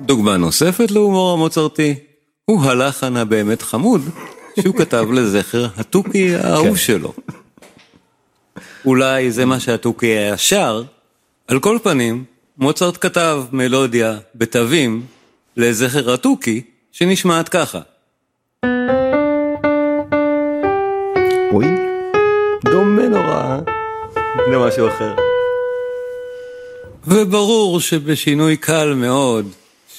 דוגמה 0.00 0.36
נוספת 0.36 0.90
להומור 0.90 1.32
המוצרתי 1.32 1.94
הוא 2.44 2.62
הלחן 2.62 3.16
הבאמת 3.16 3.62
חמוד 3.62 4.00
שהוא 4.60 4.74
כתב 4.74 5.06
לזכר 5.12 5.66
התוכי 5.76 6.34
האהוב 6.34 6.68
כן. 6.68 6.76
שלו. 6.76 7.12
אולי 8.84 9.30
זה 9.30 9.44
מה 9.44 9.60
שהתוכי 9.60 10.06
היה 10.06 10.36
שר, 10.36 10.82
על 11.48 11.60
כל 11.60 11.78
פנים, 11.82 12.24
מוצרט 12.58 12.98
כתב 13.00 13.44
מלודיה 13.52 14.18
בתווים 14.34 15.06
לזכר 15.56 16.14
התוכי 16.14 16.62
שנשמעת 16.92 17.48
ככה. 17.48 17.80
אוי, 21.52 21.66
דומה 22.64 23.08
נורא 23.08 23.58
למשהו 24.52 24.88
אחר. 24.88 25.14
וברור 27.06 27.80
שבשינוי 27.80 28.56
קל 28.56 28.94
מאוד 28.96 29.48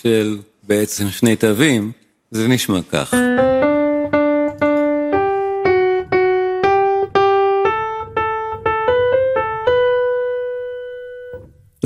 של 0.01 0.38
בעצם 0.64 1.10
שני 1.10 1.36
תווים, 1.36 1.91
זה 2.32 2.47
נשמע 2.47 2.80
כך. 2.91 3.14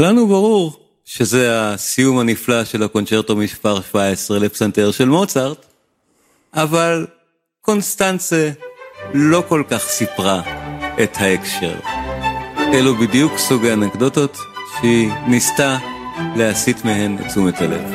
לנו 0.01 0.27
ברור 0.27 0.73
שזה 1.05 1.47
הסיום 1.53 2.19
הנפלא 2.19 2.65
של 2.65 2.83
הקונצ'רטו 2.83 3.35
מספר 3.35 3.81
17 3.81 4.39
לפסנתר 4.39 4.91
של 4.91 5.05
מוצרט, 5.05 5.65
אבל 6.53 7.07
קונסטנצה 7.61 8.51
לא 9.13 9.43
כל 9.47 9.63
כך 9.69 9.79
סיפרה 9.79 10.41
את 11.03 11.17
ההקשר. 11.17 11.73
אלו 12.73 12.95
בדיוק 12.95 13.37
סוג 13.37 13.65
האנקדוטות 13.65 14.37
שהיא 14.79 15.11
ניסתה 15.27 15.77
להסיט 16.35 16.85
מהן 16.85 17.17
את 17.19 17.25
תשומת 17.27 17.61
הלב. 17.61 17.93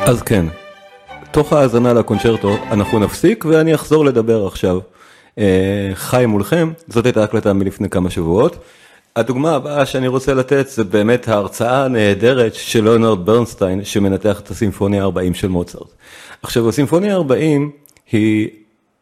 אז 0.00 0.22
כן, 0.22 0.46
תוך 1.30 1.52
ההאזנה 1.52 1.92
לקונצ'רטו 1.92 2.56
אנחנו 2.70 2.98
נפסיק 2.98 3.44
ואני 3.44 3.74
אחזור 3.74 4.04
לדבר 4.04 4.46
עכשיו. 4.46 4.78
אה, 5.38 5.90
חי 5.94 6.26
מולכם, 6.26 6.72
זאת 6.88 7.06
הייתה 7.06 7.24
הקלטה 7.24 7.52
מלפני 7.52 7.88
כמה 7.88 8.10
שבועות. 8.10 8.56
הדוגמה 9.16 9.54
הבאה 9.54 9.86
שאני 9.86 10.08
רוצה 10.08 10.34
לתת 10.34 10.68
זה 10.68 10.84
באמת 10.84 11.28
ההרצאה 11.28 11.84
הנהדרת 11.84 12.54
של 12.54 12.84
ליאונרד 12.84 13.26
ברנסטיין 13.26 13.84
שמנתח 13.84 14.40
את 14.40 14.50
הסימפוניה 14.50 15.02
40 15.02 15.34
של 15.34 15.48
מוצרט. 15.48 15.88
עכשיו 16.42 16.68
הסימפוניה 16.68 17.14
40 17.14 17.70
היא 18.12 18.48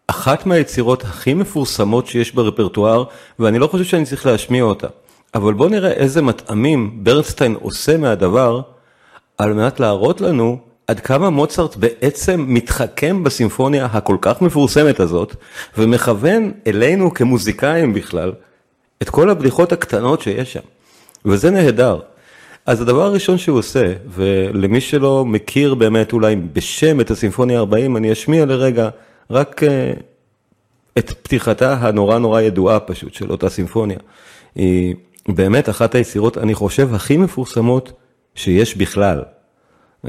אחת 0.06 0.46
מהיצירות 0.46 1.02
הכי 1.02 1.34
מפורסמות 1.34 2.06
שיש 2.06 2.34
ברפרטואר 2.34 3.04
ואני 3.38 3.58
לא 3.58 3.66
חושב 3.66 3.84
שאני 3.84 4.04
צריך 4.04 4.26
להשמיע 4.26 4.64
אותה. 4.64 4.86
אבל 5.34 5.54
בוא 5.54 5.68
נראה 5.68 5.90
איזה 5.90 6.22
מטעמים 6.22 7.04
ברנסטיין 7.04 7.56
עושה 7.60 7.96
מהדבר 7.96 8.60
על 9.38 9.52
מנת 9.52 9.80
להראות 9.80 10.20
לנו 10.20 10.58
עד 10.86 11.00
כמה 11.00 11.30
מוצרט 11.30 11.76
בעצם 11.76 12.44
מתחכם 12.48 13.24
בסימפוניה 13.24 13.86
הכל 13.92 14.16
כך 14.20 14.42
מפורסמת 14.42 15.00
הזאת 15.00 15.36
ומכוון 15.78 16.52
אלינו 16.66 17.14
כמוזיקאים 17.14 17.94
בכלל 17.94 18.32
את 19.02 19.10
כל 19.10 19.30
הבדיחות 19.30 19.72
הקטנות 19.72 20.20
שיש 20.20 20.52
שם, 20.52 20.60
וזה 21.24 21.50
נהדר. 21.50 22.00
אז 22.66 22.80
הדבר 22.80 23.02
הראשון 23.02 23.38
שהוא 23.38 23.58
עושה, 23.58 23.92
ולמי 24.08 24.80
שלא 24.80 25.24
מכיר 25.24 25.74
באמת 25.74 26.12
אולי 26.12 26.36
בשם 26.36 27.00
את 27.00 27.10
הסימפוניה 27.10 27.58
40, 27.58 27.96
אני 27.96 28.12
אשמיע 28.12 28.46
לרגע 28.46 28.88
רק 29.30 29.62
uh, 29.62 29.66
את 30.98 31.10
פתיחתה 31.10 31.72
הנורא 31.72 32.18
נורא 32.18 32.40
ידועה 32.40 32.80
פשוט 32.80 33.14
של 33.14 33.30
אותה 33.30 33.48
סימפוניה. 33.48 33.98
היא 34.54 34.94
באמת 35.28 35.68
אחת 35.68 35.94
היצירות, 35.94 36.38
אני 36.38 36.54
חושב, 36.54 36.94
הכי 36.94 37.16
מפורסמות 37.16 37.92
שיש 38.34 38.76
בכלל, 38.76 39.22
uh, 40.04 40.08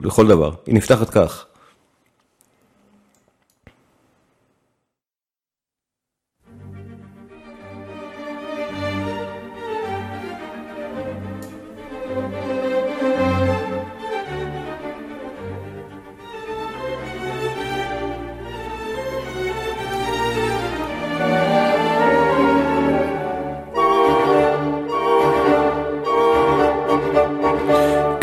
לכל 0.00 0.26
דבר. 0.26 0.50
היא 0.66 0.74
נפתחת 0.74 1.10
כך. 1.10 1.46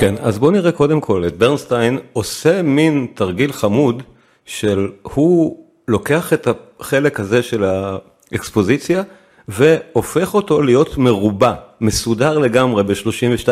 כן, 0.10 0.16
אז 0.22 0.40
בואו 0.40 0.52
נראה 0.52 0.72
קודם 0.72 1.02
כל 1.02 1.28
את 1.28 1.38
ברנסטיין 1.38 2.00
עושה 2.14 2.62
מין 2.62 3.08
תרגיל 3.14 3.52
חמוד 3.52 4.04
של 4.46 4.92
הוא 5.04 5.66
לוקח 5.88 6.34
את 6.34 6.48
החלק 6.80 7.20
הזה 7.20 7.44
של 7.44 7.64
האקספוזיציה 7.64 9.04
והופך 9.48 10.34
אותו 10.34 10.62
להיות 10.62 10.98
מרובע, 10.98 11.54
מסודר 11.82 12.38
לגמרי 12.38 12.84
ב-32 12.84 13.50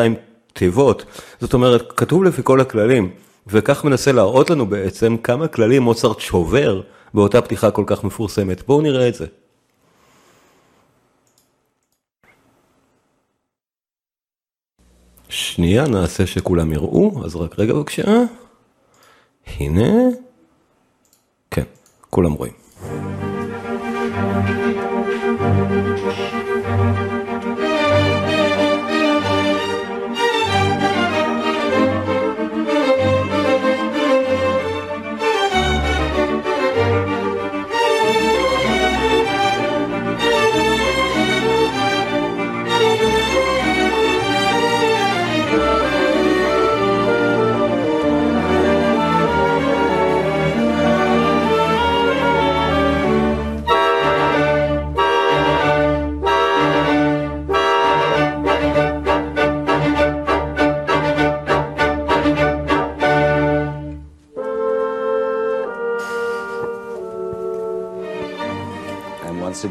תיבות, 0.53 1.05
זאת 1.41 1.53
אומרת 1.53 1.91
כתוב 1.91 2.23
לפי 2.23 2.41
כל 2.43 2.61
הכללים 2.61 3.09
וכך 3.47 3.83
מנסה 3.83 4.11
להראות 4.11 4.49
לנו 4.49 4.65
בעצם 4.65 5.17
כמה 5.23 5.47
כללים 5.47 5.81
מוצרט 5.81 6.19
שובר 6.19 6.81
באותה 7.13 7.41
פתיחה 7.41 7.71
כל 7.71 7.83
כך 7.87 8.03
מפורסמת, 8.03 8.67
בואו 8.67 8.81
נראה 8.81 9.07
את 9.07 9.15
זה. 9.15 9.25
שנייה, 15.29 15.87
נעשה 15.87 16.27
שכולם 16.27 16.73
יראו, 16.73 17.25
אז 17.25 17.35
רק 17.35 17.59
רגע 17.59 17.73
בבקשה. 17.73 18.03
הנה. 19.59 19.93
כן, 21.51 21.63
כולם 22.09 22.33
רואים. 22.33 22.53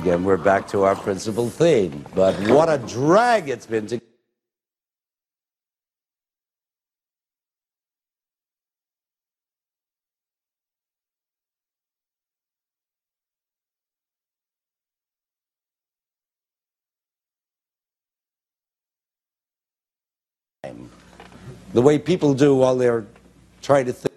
Again, 0.07 0.23
we're 0.23 0.37
back 0.37 0.69
to 0.69 0.85
our 0.85 0.95
principal 0.95 1.51
theme. 1.51 2.07
But 2.15 2.37
what 2.49 2.69
a 2.69 2.79
drag 2.79 3.49
it's 3.49 3.67
been 3.67 3.89
to. 3.89 4.01
The 21.73 21.83
way 21.83 21.99
people 21.99 22.33
do 22.33 22.55
while 22.55 22.77
they're 22.77 23.05
trying 23.61 23.87
to 23.87 23.93
think. 23.93 24.16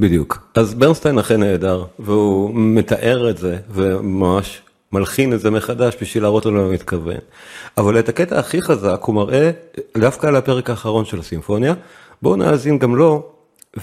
בדיוק. 0.00 0.38
אז 0.54 0.74
ברנסטיין 0.74 1.18
אכן 1.18 1.40
נהדר, 1.40 1.84
והוא 1.98 2.50
מתאר 2.54 3.30
את 3.30 3.38
זה, 3.38 3.56
וממש 3.70 4.62
מלחין 4.92 5.32
את 5.32 5.40
זה 5.40 5.50
מחדש 5.50 5.96
בשביל 6.00 6.22
להראות 6.22 6.46
לנו 6.46 6.66
מה 6.66 6.72
מתכוון. 6.72 7.16
אבל 7.78 7.98
את 7.98 8.08
הקטע 8.08 8.38
הכי 8.38 8.62
חזק 8.62 9.00
הוא 9.02 9.14
מראה 9.14 9.50
דווקא 9.96 10.26
על 10.26 10.36
הפרק 10.36 10.70
האחרון 10.70 11.04
של 11.04 11.18
הסימפוניה. 11.18 11.74
בואו 12.22 12.36
נאזין 12.36 12.78
גם 12.78 12.96
לו, 12.96 13.26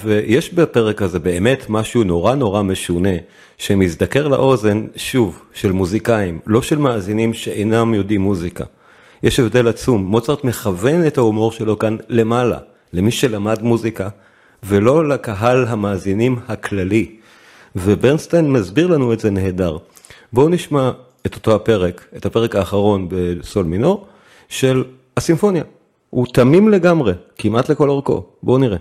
ויש 0.03 0.53
בפרק 0.53 1.01
הזה 1.01 1.19
באמת 1.19 1.65
משהו 1.69 2.03
נורא 2.03 2.35
נורא 2.35 2.61
משונה, 2.61 3.09
שמזדקר 3.57 4.27
לאוזן, 4.27 4.85
שוב, 4.95 5.41
של 5.53 5.71
מוזיקאים, 5.71 6.39
לא 6.47 6.61
של 6.61 6.77
מאזינים 6.77 7.33
שאינם 7.33 7.93
יודעים 7.93 8.21
מוזיקה. 8.21 8.63
יש 9.23 9.39
הבדל 9.39 9.67
עצום, 9.67 10.05
מוצרט 10.05 10.43
מכוון 10.43 11.07
את 11.07 11.17
ההומור 11.17 11.51
שלו 11.51 11.79
כאן 11.79 11.97
למעלה, 12.09 12.57
למי 12.93 13.11
שלמד 13.11 13.61
מוזיקה. 13.61 14.09
ולא 14.63 15.07
לקהל 15.07 15.65
המאזינים 15.67 16.39
הכללי. 16.47 17.15
וברנסטיין 17.75 18.51
מסביר 18.51 18.87
לנו 18.87 19.13
את 19.13 19.19
זה 19.19 19.31
נהדר. 19.31 19.77
בואו 20.33 20.49
נשמע 20.49 20.91
את 21.25 21.35
אותו 21.35 21.55
הפרק, 21.55 22.05
את 22.17 22.25
הפרק 22.25 22.55
האחרון 22.55 23.07
בסול 23.09 23.65
מינור, 23.65 24.07
של 24.49 24.83
הסימפוניה. 25.17 25.63
הוא 26.09 26.27
תמים 26.33 26.69
לגמרי, 26.69 27.13
כמעט 27.37 27.69
לכל 27.69 27.89
אורכו. 27.89 28.23
בואו 28.43 28.57
נראה. 28.57 28.77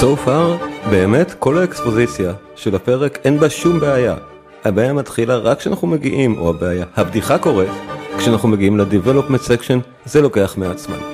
So 0.00 0.26
far, 0.26 0.64
באמת, 0.90 1.34
כל 1.38 1.58
האקספוזיציה 1.58 2.32
של 2.56 2.74
הפרק 2.74 3.18
אין 3.24 3.40
בה 3.40 3.50
שום 3.50 3.80
בעיה. 3.80 4.14
הבעיה 4.64 4.92
מתחילה 4.92 5.36
רק 5.36 5.58
כשאנחנו 5.58 5.88
מגיעים, 5.88 6.38
או 6.38 6.50
הבעיה, 6.50 6.84
הבדיחה 6.96 7.38
קורית, 7.38 7.70
כשאנחנו 8.18 8.48
מגיעים 8.48 8.78
ל-Development 8.78 9.46
Section, 9.46 9.78
זה 10.04 10.22
לוקח 10.22 10.54
מעט 10.56 10.78
זמן. 10.78 11.09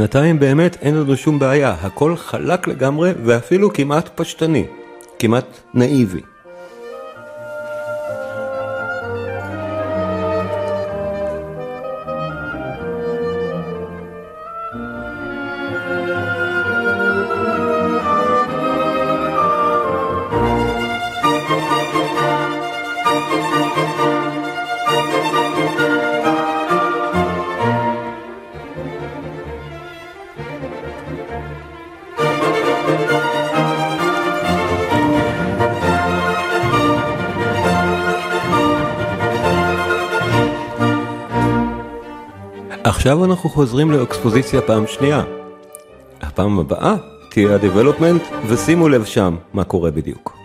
בינתיים 0.00 0.38
באמת 0.38 0.76
אין 0.80 0.94
לנו 0.94 1.16
שום 1.16 1.38
בעיה, 1.38 1.76
הכל 1.80 2.16
חלק 2.16 2.68
לגמרי 2.68 3.12
ואפילו 3.24 3.72
כמעט 3.72 4.10
פשטני, 4.14 4.64
כמעט 5.18 5.44
נאיבי. 5.74 6.20
עכשיו 42.84 43.24
אנחנו 43.24 43.50
חוזרים 43.50 43.90
לאקספוזיציה 43.90 44.60
פעם 44.60 44.86
שנייה. 44.86 45.22
הפעם 46.20 46.58
הבאה 46.58 46.96
תהיה 47.30 47.54
ה-Development, 47.54 48.46
ושימו 48.46 48.88
לב 48.88 49.04
שם 49.04 49.36
מה 49.54 49.64
קורה 49.64 49.90
בדיוק. 49.90 50.39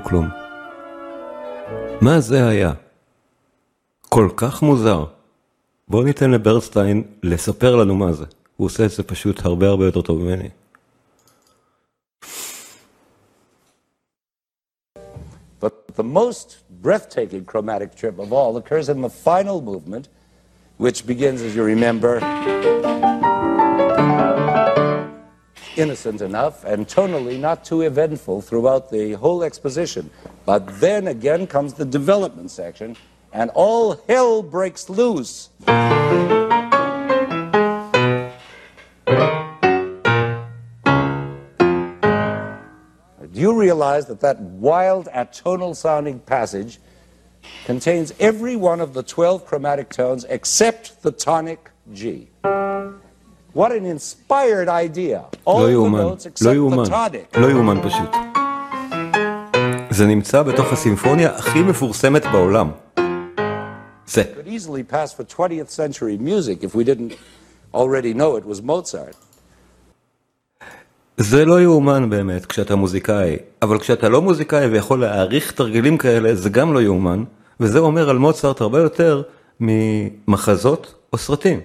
וכאילו 0.00 0.04
כלום. 0.04 0.28
מה 2.00 2.20
זה 2.20 2.48
היה? 2.48 2.72
כל 4.08 4.28
כך 4.36 4.62
מוזר. 4.62 5.04
בואו 5.88 6.02
ניתן 6.02 6.30
לברסטיין 6.30 7.02
לספר 7.22 7.76
לנו 7.76 7.96
מה 7.96 8.12
זה. 8.12 8.24
הוא 8.56 8.66
עושה 8.66 8.84
את 8.84 8.90
זה 8.90 9.02
פשוט 9.02 9.44
הרבה 9.44 9.68
הרבה 9.68 9.84
יותר 9.84 10.02
טוב 10.02 10.22
ממני. 10.22 10.48
But 15.60 15.74
the 15.96 16.02
most 16.02 16.56
breathtaking 16.82 17.44
chromatic 17.44 17.94
trip 17.94 18.18
of 18.18 18.32
all 18.32 18.56
occurs 18.56 18.88
in 18.88 19.02
the 19.02 19.10
final 19.28 19.60
movement, 19.60 20.08
which 20.78 21.06
begins, 21.06 21.42
as 21.42 21.54
you 21.54 21.62
remember, 21.62 22.20
innocent 25.80 26.20
enough 26.20 26.62
and 26.64 26.86
tonally 26.86 27.40
not 27.40 27.64
too 27.64 27.80
eventful 27.80 28.42
throughout 28.42 28.90
the 28.90 29.12
whole 29.14 29.42
exposition. 29.42 30.10
But 30.44 30.78
then 30.78 31.08
again 31.08 31.46
comes 31.46 31.72
the 31.74 31.86
development 31.86 32.50
section, 32.50 32.96
and 33.32 33.50
all 33.54 34.02
hell 34.06 34.42
breaks 34.42 34.90
loose. 34.90 35.48
Do 43.32 43.40
you 43.40 43.58
realize 43.58 44.06
that 44.06 44.20
that 44.20 44.38
wild 44.40 45.06
atonal 45.06 45.74
sounding 45.74 46.18
passage 46.20 46.78
contains 47.64 48.12
every 48.20 48.56
one 48.56 48.80
of 48.80 48.92
the 48.92 49.02
12 49.02 49.46
chromatic 49.46 49.88
tones 49.88 50.26
except 50.28 51.02
the 51.02 51.10
tonic 51.10 51.70
G? 51.94 52.28
What 53.54 53.72
an 53.72 53.84
inspired 53.84 54.68
idea. 54.68 55.20
לא 55.46 55.66
the 55.66 55.70
יאומן, 55.70 56.04
לא 56.44 56.50
יאומן. 56.50 56.84
לא 57.36 57.46
יאומן 57.46 57.80
פשוט. 57.82 58.10
זה 59.90 60.06
נמצא 60.06 60.42
בתוך 60.42 60.72
הסימפוניה 60.72 61.36
הכי 61.36 61.62
מפורסמת 61.62 62.24
בעולם. 62.24 62.70
זה. 64.06 64.22
Could 64.22 64.48
easily 64.48 64.92
pass 64.92 65.12
for 65.12 65.24
20th 65.36 65.70
century 65.70 66.16
music 66.18 66.62
if 66.62 66.74
we 66.74 66.84
didn't 66.84 67.12
already 67.74 68.14
know 68.14 68.36
it 68.36 68.44
was 68.44 68.60
Mozart. 68.66 69.16
זה 71.16 71.44
לא 71.44 71.60
יאומן 71.60 72.10
באמת 72.10 72.46
כשאתה 72.46 72.76
מוזיקאי, 72.76 73.36
אבל 73.62 73.78
כשאתה 73.78 74.08
לא 74.08 74.22
מוזיקאי 74.22 74.66
ויכול 74.66 75.00
להעריך 75.00 75.52
תרגילים 75.52 75.98
כאלה 75.98 76.34
זה 76.34 76.50
גם 76.50 76.74
לא 76.74 76.82
יאומן, 76.82 77.24
וזה 77.60 77.78
אומר 77.78 78.10
על 78.10 78.18
מוצרט 78.18 78.60
הרבה 78.60 78.78
יותר 78.78 79.22
ממחזות 79.60 80.94
או 81.12 81.18
סרטים. 81.18 81.60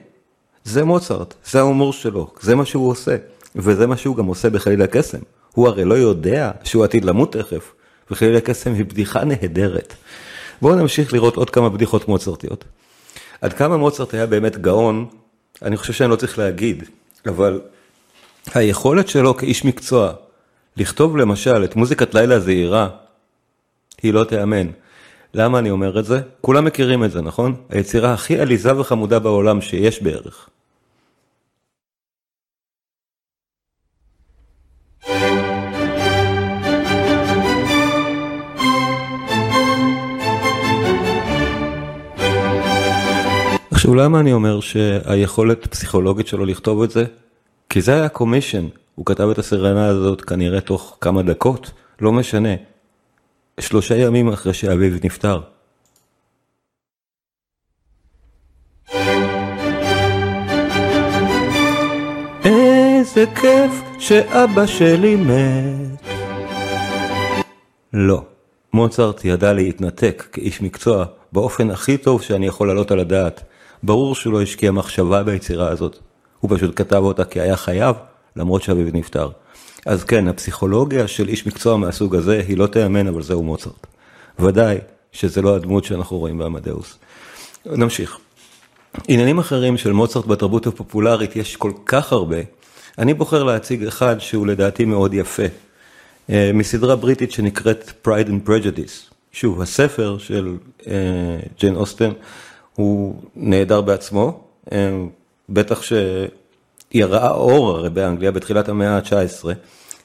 זה 0.66 0.84
מוצרט, 0.84 1.34
זה 1.46 1.60
ההומור 1.60 1.94
שלו, 1.94 2.32
זה 2.42 2.56
מה 2.56 2.66
שהוא 2.66 2.90
עושה, 2.90 3.16
וזה 3.56 3.88
מה 3.88 3.98
שהוא 3.98 4.16
גם 4.16 4.26
עושה 4.26 4.50
בחליל 4.50 4.82
הקסם. 4.82 5.20
הוא 5.54 5.68
הרי 5.68 5.86
לא 5.86 5.94
יודע 5.94 6.52
שהוא 6.64 6.84
עתיד 6.84 7.06
למות 7.06 7.34
תכף, 7.34 7.74
וחליל 8.12 8.36
הקסם 8.36 8.74
היא 8.74 8.86
בדיחה 8.86 9.24
נהדרת. 9.24 9.94
בואו 10.62 10.76
נמשיך 10.76 11.14
לראות 11.14 11.36
עוד 11.36 11.50
כמה 11.50 11.70
בדיחות 11.70 12.08
מוצרטיות. 12.08 12.64
עד 13.42 13.54
כמה 13.54 13.78
מוצרט 13.78 14.14
היה 14.14 14.26
באמת 14.26 14.58
גאון, 14.58 15.06
אני 15.62 15.78
חושב 15.78 15.94
שאני 15.94 16.12
לא 16.12 16.16
צריך 16.16 16.40
להגיד, 16.40 16.84
אבל 17.26 17.62
היכולת 18.54 19.08
שלו 19.08 19.38
כאיש 19.38 19.66
מקצוע 19.66 20.14
לכתוב 20.78 21.18
למשל 21.18 21.64
את 21.64 21.76
מוזיקת 21.76 22.14
לילה 22.14 22.40
זהירה, 22.40 22.90
היא 24.04 24.14
לא 24.14 24.24
תיאמן. 24.24 24.68
למה 25.38 25.60
אני 25.60 25.70
אומר 25.70 26.00
את 26.00 26.06
זה? 26.06 26.22
כולם 26.42 26.66
מכירים 26.66 27.04
את 27.04 27.12
זה, 27.12 27.22
נכון? 27.22 27.56
היצירה 27.70 28.14
הכי 28.14 28.40
עליזה 28.40 28.80
וחמודה 28.80 29.20
בעולם 29.20 29.62
שיש 29.62 30.04
בערך. 30.04 30.50
עכשיו 43.72 43.96
למה 43.96 44.20
אני 44.20 44.34
אומר 44.34 44.60
שהיכולת 44.60 45.66
הפסיכולוגית 45.66 46.28
שלו 46.28 46.46
לכתוב 46.46 46.84
את 46.84 46.92
זה? 46.92 47.06
כי 47.70 47.82
זה 47.82 47.94
היה 47.94 48.10
קומישן, 48.10 48.66
הוא 48.96 49.06
כתב 49.06 49.30
את 49.30 49.38
הסרנה 49.38 49.88
הזאת 49.88 50.22
כנראה 50.22 50.62
תוך 50.62 50.98
כמה 51.02 51.22
דקות, 51.22 51.72
לא 52.02 52.12
משנה. 52.12 52.56
שלושה 53.60 53.98
ימים 53.98 54.28
אחרי 54.28 54.54
שאביו 54.54 54.92
נפטר. 55.04 55.42
איזה 62.46 63.26
כיף 63.42 63.72
שאבא 64.00 64.66
שלי 64.66 65.16
מת. 65.16 66.00
לא, 67.94 68.22
מוצרט 68.74 69.26
ידע 69.26 69.54
להתנתק 69.54 70.28
כאיש 70.32 70.62
מקצוע 70.62 71.06
באופן 71.32 71.72
הכי 71.72 71.98
טוב 71.98 72.22
שאני 72.22 72.48
יכול 72.48 72.68
להעלות 72.68 72.92
על 72.92 73.00
הדעת. 73.00 73.44
ברור 73.84 74.16
שהוא 74.16 74.34
לא 74.34 74.42
השקיע 74.42 74.72
מחשבה 74.72 75.24
ביצירה 75.24 75.70
הזאת, 75.70 76.00
הוא 76.40 76.58
פשוט 76.58 76.72
כתב 76.76 77.02
אותה 77.04 77.26
כי 77.26 77.40
היה 77.42 77.56
חייב, 77.56 77.96
למרות 78.36 78.62
שאביו 78.62 78.88
נפטר. 78.94 79.30
אז 79.86 80.04
כן, 80.04 80.28
הפסיכולוגיה 80.28 81.08
של 81.08 81.28
איש 81.28 81.48
מקצוע 81.48 81.78
מהסוג 81.78 82.16
הזה 82.16 82.42
היא 82.48 82.58
לא 82.58 82.68
תיאמן, 82.68 83.08
אבל 83.08 83.22
זהו 83.22 83.44
מוצרט. 83.44 83.88
ודאי 84.40 84.78
שזה 85.12 85.42
לא 85.42 85.56
הדמות 85.56 85.84
שאנחנו 85.84 86.18
רואים 86.18 86.38
בעמדאוס. 86.38 86.98
נמשיך. 87.66 88.18
עניינים 89.08 89.40
אחרים 89.40 89.78
של 89.78 89.92
מוצרט 89.92 90.26
בתרבות 90.26 90.68
הפופולרית 90.68 91.36
יש 91.36 91.56
כל 91.56 91.72
כך 91.86 92.14
הרבה, 92.14 92.38
אני 92.98 93.14
בוחר 93.14 93.44
להציג 93.44 93.84
אחד 93.84 94.16
שהוא 94.20 94.48
לדעתי 94.48 94.86
מאוד 94.86 95.14
יפה, 95.14 95.44
אה, 96.30 96.52
מסדרה 96.54 96.96
בריטית 96.96 97.32
שנקראת 97.32 97.92
Pride 98.08 98.28
and 98.28 98.50
Prejudice. 98.50 99.14
שוב, 99.32 99.62
הספר 99.62 100.18
של 100.18 100.58
אה, 100.88 100.94
ג'יין 101.60 101.76
אוסטן 101.76 102.12
הוא 102.76 103.22
נהדר 103.36 103.82
בעצמו, 103.82 104.44
אה, 104.72 104.98
בטח 105.50 105.82
שהיא 106.92 107.06
ראה 107.06 107.32
אור 107.32 107.70
הרי 107.70 107.90
באנגליה 107.90 108.32
בתחילת 108.32 108.70
המאה 108.70 108.98
ה-19, 108.98 109.46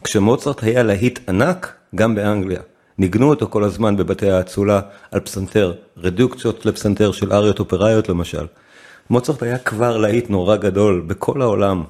כשמוצרט 0.05 0.63
היה 0.63 0.83
להיט 0.83 1.19
ענק 1.29 1.75
גם 1.95 2.15
באנגליה. 2.15 2.61
ניגנו 2.99 3.29
אותו 3.29 3.49
כל 3.51 3.65
הזמן 3.65 3.97
בבתי 3.97 4.31
האצולה 4.31 4.81
על 5.11 5.21
פסנתר, 5.21 5.75
רדוקציות 5.97 6.67
לפסנתר 6.67 7.13
של 7.13 7.33
אריות 7.33 7.59
אופראיות 7.61 8.09
למשל. 8.09 8.47
מוצרט 9.11 9.43
היה 9.43 9.59
כבר 9.59 9.97
להיט 9.97 10.31
נורא 10.31 10.57
גדול 10.57 11.05
בכל 11.07 11.43
העולם, 11.43 11.85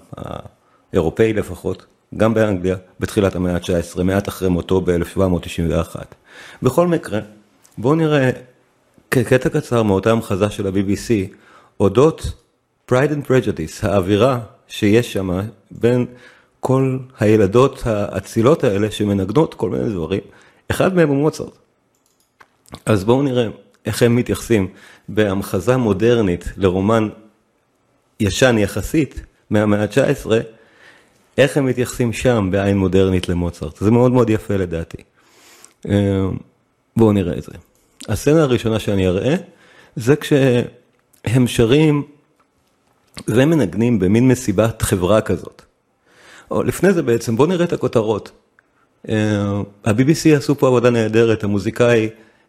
האירופאי 0.93 1.33
לפחות, 1.33 1.87
גם 2.17 2.35
באנגליה, 2.35 2.77
בתחילת 3.01 3.35
המאה 3.35 3.55
ה-19, 3.55 4.03
מעט 4.03 4.29
אחרי 4.29 4.49
מותו 4.49 4.81
ב-1791. 4.81 5.97
בכל 6.63 6.87
מקרה, 6.87 7.21
בואו 7.79 7.95
נראה 7.95 8.31
קטע 9.09 9.49
קצר 9.49 9.83
מאותה 9.83 10.11
המחזה 10.11 10.51
של 10.51 10.67
ה-BBC, 10.67 11.35
אודות 11.81 12.33
Pride 12.91 13.11
and 13.11 13.29
Prejudice, 13.29 13.87
האווירה 13.87 14.39
שיש 14.71 15.13
שם 15.13 15.41
בין 15.71 16.07
כל 16.61 16.99
הילדות 17.21 17.83
האצילות 17.87 18.65
האלה 18.65 18.91
שמנגנות 18.91 19.55
כל 19.55 19.71
מיני 19.71 19.89
דברים, 19.91 20.21
אחד 20.71 20.95
מהם 20.95 21.09
הוא 21.09 21.17
מוצרט. 21.17 21.59
אז 22.87 23.05
בואו 23.05 23.23
נראה 23.23 23.49
איך 23.87 24.03
הם 24.03 24.17
מתייחסים 24.17 24.69
בהמחזה 25.09 25.77
מודרנית 25.77 26.45
לרומן 26.57 27.09
ישן 28.21 28.59
יחסית 28.59 29.21
מהמאה 29.51 29.83
ה-19, 29.83 30.31
איך 31.39 31.57
הם 31.57 31.67
מתייחסים 31.67 32.13
שם 32.13 32.49
בעין 32.53 32.79
מודרנית 32.79 33.29
למוצרט. 33.29 33.77
זה 33.77 33.91
מאוד 33.91 34.13
מאוד 34.13 34.31
יפה 34.31 34.57
לדעתי. 34.57 35.03
אה, 35.89 36.27
בואו 36.97 37.13
נראה 37.13 37.39
את 37.39 37.43
זה. 37.43 37.53
הסצנה 38.09 38.43
הראשונה 38.43 38.79
שאני 38.79 39.09
אראה, 39.09 39.35
זה 39.97 40.17
כשהם 40.17 41.47
שרים 41.47 42.03
ומנגנים 43.29 43.99
במין 43.99 44.29
מסיבת 44.29 44.83
חברה 44.83 45.21
כזאת. 45.21 45.63
או 46.51 46.63
לפני 46.63 46.93
זה 46.93 47.03
בעצם, 47.03 47.37
בואו 47.37 47.49
נראה 47.49 47.65
את 47.65 47.73
הכותרות. 47.73 48.31
אה, 49.09 49.15
ה-BBC 49.85 50.37
עשו 50.37 50.55
פה 50.55 50.67
עבודה 50.67 50.91
נהדרת, 50.91 51.45
המוזיקאי 51.45 52.09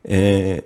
אה, 0.10 0.58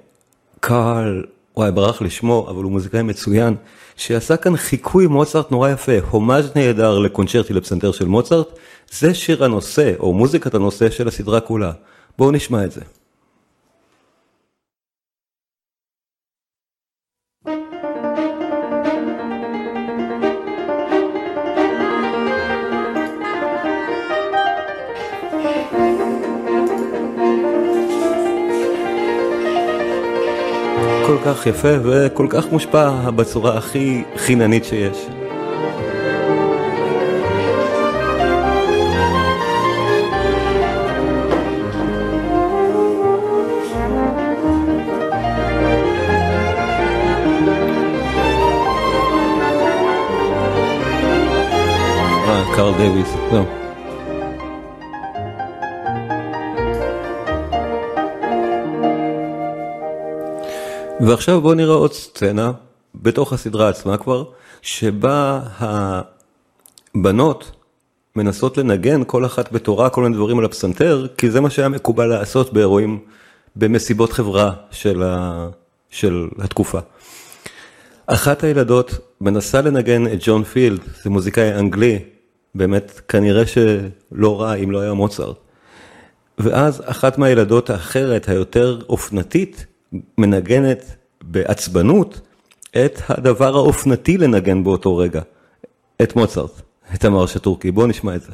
קארל, 0.60 1.24
וואי, 1.58 1.72
ברח 1.72 2.02
לשמו, 2.02 2.48
אבל 2.50 2.64
הוא 2.64 2.72
מוזיקאי 2.72 3.02
מצוין, 3.02 3.56
שעשה 3.96 4.38
כאן 4.38 4.58
חיקוי 4.58 5.08
מוצרט 5.08 5.52
נורא 5.52 5.70
יפה, 5.70 5.92
הומאז' 6.10 6.50
נהדר 6.56 7.00
לקונצ'רטי 7.00 7.54
לפסנתר 7.54 7.92
של 7.92 8.06
מוצרט, 8.06 8.48
זה 8.92 9.14
שיר 9.14 9.44
הנושא, 9.44 9.94
או 10.00 10.14
מוזיקת 10.14 10.54
הנושא 10.54 10.90
של 10.90 11.08
הסדרה 11.08 11.40
כולה. 11.40 11.72
בואו 12.18 12.32
נשמע 12.32 12.64
את 12.64 12.72
זה. 12.72 12.82
כך 31.26 31.48
יפה 31.48 31.68
וכל 31.84 32.28
כך 32.30 32.52
מושפע 32.52 33.10
בצורה 33.12 33.58
הכי 33.58 34.04
חיננית 34.18 34.66
שיש. 34.66 35.08
אה, 52.28 52.56
קרל 52.56 52.74
דייוויס, 52.78 53.14
זהו. 53.32 53.65
ועכשיו 61.06 61.42
בואו 61.42 61.54
נראה 61.54 61.74
עוד 61.74 61.94
סצנה, 61.94 62.52
בתוך 62.96 63.34
הסדרה 63.34 63.70
עצמה 63.70 63.98
כבר, 63.98 64.24
שבה 64.62 65.40
הבנות 66.96 67.52
מנסות 68.16 68.58
לנגן 68.58 69.02
כל 69.08 69.26
אחת 69.26 69.52
בתורה 69.52 69.90
כל 69.90 70.04
מיני 70.04 70.16
דברים 70.16 70.40
על 70.40 70.46
הפסנתר, 70.46 71.08
כי 71.18 71.32
זה 71.32 71.42
מה 71.42 71.50
שהיה 71.50 71.70
מקובל 71.70 72.06
לעשות 72.06 72.54
באירועים, 72.54 73.00
במסיבות 73.56 74.14
חברה 74.14 74.54
של, 74.72 75.04
ה... 75.04 75.48
של 75.90 76.28
התקופה. 76.40 76.80
אחת 78.08 78.44
הילדות 78.44 78.92
מנסה 79.22 79.62
לנגן 79.62 80.08
את 80.08 80.20
ג'ון 80.20 80.44
פילד, 80.44 80.80
זה 81.04 81.10
מוזיקאי 81.10 81.54
אנגלי, 81.54 82.00
באמת 82.56 83.02
כנראה 83.08 83.44
שלא 83.48 84.42
רע 84.42 84.54
אם 84.54 84.72
לא 84.72 84.80
היה 84.80 84.94
מוצרט. 84.94 85.38
ואז 86.38 86.82
אחת 86.86 87.18
מהילדות 87.18 87.70
האחרת, 87.70 88.30
היותר 88.30 88.80
אופנתית, 88.90 89.66
מנגנת 90.18 90.96
בעצבנות 91.24 92.22
את 92.86 93.02
הדבר 93.10 93.56
האופנתי 93.56 94.18
לנגן 94.18 94.64
באותו 94.64 94.98
רגע, 94.98 95.22
את 96.02 96.16
מוצרט, 96.16 96.62
את 96.94 97.06
המרש 97.06 97.36
הטורקי. 97.36 97.72
בואו 97.72 97.88
נשמע 97.88 98.16
את 98.16 98.22
זה. 98.22 98.32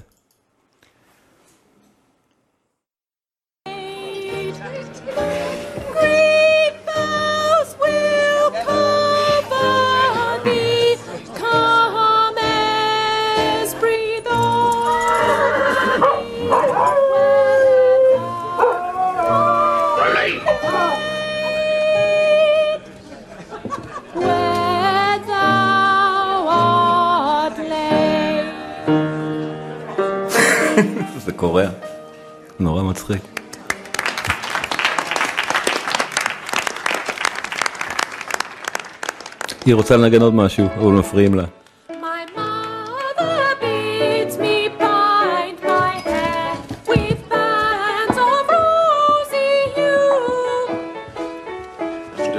היא 39.71 39.75
רוצה 39.75 39.97
לנגן 39.97 40.23
עוד 40.23 40.35
משהו, 40.35 40.67
אבל 40.79 40.93
מפריעים 40.93 41.35
לה. 41.35 41.45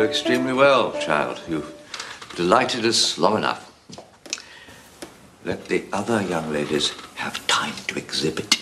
extremely 0.08 0.54
well, 0.54 0.94
child. 1.00 1.42
You've 1.50 1.72
delighted 2.36 2.86
us 2.86 3.18
long 3.18 3.38
enough. 3.38 3.62
Let 5.44 5.66
the 5.66 5.84
other 5.92 6.22
young 6.22 6.52
ladies 6.52 6.94
have 7.16 7.46
time 7.48 7.76
to 7.88 7.98
exhibit. 7.98 8.61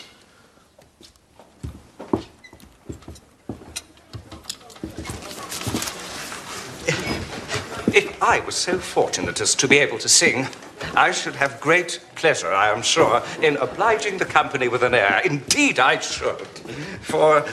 I 8.29 8.39
was 8.45 8.55
so 8.55 8.77
fortunate 8.77 9.41
as 9.41 9.55
to 9.55 9.67
be 9.67 9.77
able 9.79 9.99
to 9.99 10.09
sing, 10.09 10.47
I 10.95 11.11
should 11.11 11.35
have 11.35 11.59
great 11.61 11.99
pleasure, 12.15 12.51
I 12.53 12.69
am 12.69 12.81
sure, 12.81 13.21
in 13.41 13.57
obliging 13.57 14.17
the 14.17 14.25
company 14.25 14.67
with 14.67 14.83
an 14.83 14.93
air. 14.93 15.21
Indeed, 15.25 15.79
I 15.79 15.99
should. 15.99 16.47
For 17.01 17.45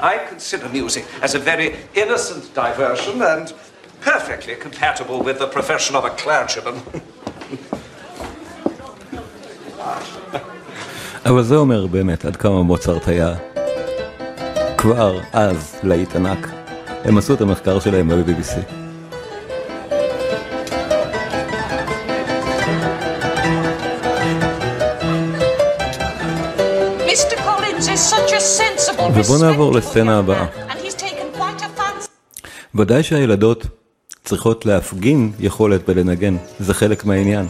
I 0.00 0.18
consider 0.28 0.68
music 0.68 1.04
as 1.22 1.34
a 1.34 1.38
very 1.38 1.76
innocent 1.94 2.54
diversion 2.54 3.22
and 3.22 3.52
perfectly 4.00 4.54
compatible 4.54 5.22
with 5.22 5.38
the 5.38 5.46
profession 5.46 5.96
of 5.96 6.04
a 6.04 6.10
clergyman. 6.10 6.82
אבל 11.26 11.42
זה 11.42 11.56
אומר 11.56 11.86
באמת 11.86 12.24
עד 12.24 12.36
כמה 12.36 12.62
מוצרט 12.62 13.08
היה 13.08 13.34
כבר 14.78 15.20
אז 15.32 15.76
להיט 15.82 16.16
ענק. 16.16 16.46
הם 17.04 17.18
עשו 17.18 17.34
את 17.34 17.40
המחקר 17.40 17.80
שלהם 17.80 18.08
ב-BBC. 18.08 18.58
Sensible, 29.11 29.19
ובוא 29.19 29.45
נעבור 29.45 29.73
לסצנה 29.73 30.17
הבאה. 30.17 30.45
ודאי 32.75 33.03
שהילדות 33.03 33.65
צריכות 34.23 34.65
להפגין 34.65 35.31
יכולת 35.39 35.89
בלנגן, 35.89 36.37
זה 36.59 36.73
חלק 36.73 37.05
מהעניין. 37.05 37.47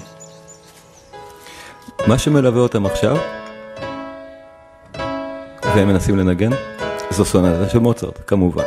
מה 2.07 2.17
שמלווה 2.17 2.61
אותם 2.61 2.85
עכשיו, 2.85 3.17
והם 5.63 5.87
מנסים 5.87 6.17
לנגן, 6.17 6.51
זו 7.09 7.25
סונטה 7.25 7.69
של 7.69 7.79
מוצרט, 7.79 8.19
כמובן. 8.27 8.63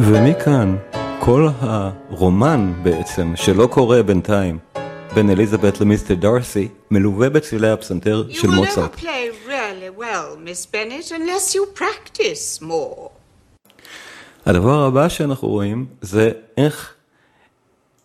ומכאן 0.00 0.76
כל 1.28 1.48
הרומן 1.60 2.72
בעצם, 2.82 3.32
שלא 3.36 3.66
קורה 3.66 4.02
בינתיים, 4.02 4.58
בין 5.14 5.30
אליזבת 5.30 5.80
למיסטר 5.80 6.14
דארסי, 6.14 6.68
מלווה 6.90 7.28
בצלילי 7.28 7.70
הפסנתר 7.70 8.24
של 8.30 8.48
מוצרט. 8.48 8.96
really 8.96 10.00
well, 10.00 10.48
Bennett. 10.72 11.12
הדבר 14.46 14.84
הבא 14.84 15.08
שאנחנו 15.08 15.48
רואים 15.48 15.86
זה 16.00 16.30
איך 16.56 16.94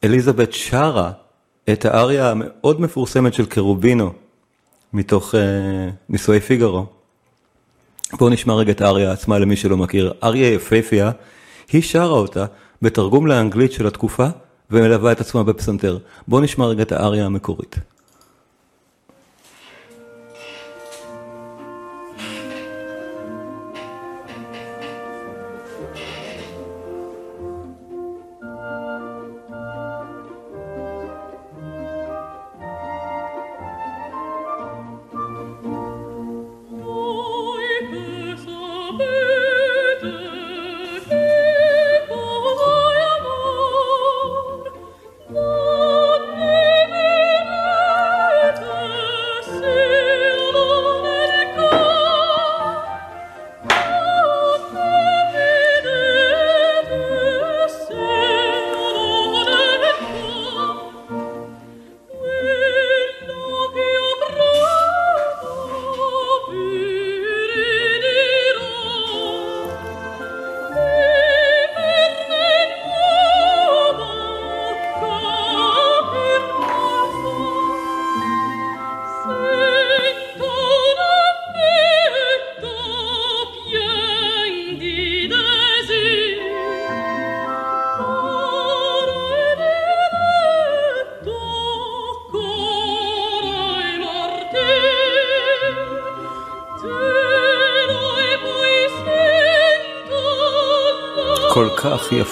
אליזבת 0.03 0.53
שרה 0.53 1.11
את 1.69 1.85
האריה 1.85 2.31
המאוד 2.31 2.81
מפורסמת 2.81 3.33
של 3.33 3.45
קרובינו 3.45 4.13
מתוך 4.93 5.35
uh, 5.35 5.37
נישואי 6.09 6.39
פיגארו. 6.39 6.85
בואו 8.13 8.29
נשמע 8.29 8.53
רגע 8.53 8.71
את 8.71 8.81
האריה 8.81 9.11
עצמה 9.11 9.39
למי 9.39 9.55
שלא 9.55 9.77
מכיר. 9.77 10.13
אריה 10.23 10.53
יפהפייה, 10.53 11.11
היא 11.71 11.81
שרה 11.81 12.19
אותה 12.19 12.45
בתרגום 12.83 13.27
לאנגלית 13.27 13.71
של 13.71 13.87
התקופה 13.87 14.27
ומלווה 14.71 15.11
את 15.11 15.21
עצמה 15.21 15.43
בפסנתר. 15.43 15.97
בואו 16.27 16.41
נשמע 16.41 16.65
רגע 16.65 16.83
את 16.83 16.91
האריה 16.91 17.25
המקורית. 17.25 17.75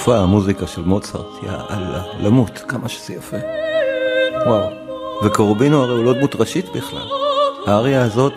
יפה 0.01 0.17
המוזיקה 0.17 0.67
של 0.67 0.81
מוצרט, 0.81 1.25
יא 1.43 1.49
אללה, 1.49 2.03
למות, 2.19 2.63
כמה 2.67 2.89
שזה 2.89 3.13
יפה. 3.13 3.37
וואו. 4.45 4.69
וקרובינו 5.23 5.83
הרי 5.83 5.93
הוא 5.93 6.05
לא 6.05 6.13
דמות 6.13 6.35
ראשית 6.35 6.65
בכלל. 6.75 7.07
האריה 7.67 8.03
הזאת, 8.03 8.33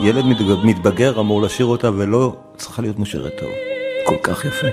ילד 0.00 0.24
מתבגר 0.64 1.20
אמור 1.20 1.42
לשיר 1.42 1.66
אותה 1.66 1.90
ולא 1.96 2.36
צריכה 2.56 2.82
להיות 2.82 2.98
מושרת 2.98 3.32
טוב. 3.40 3.48
כל 4.06 4.16
כך 4.22 4.44
יפה. 4.44 4.66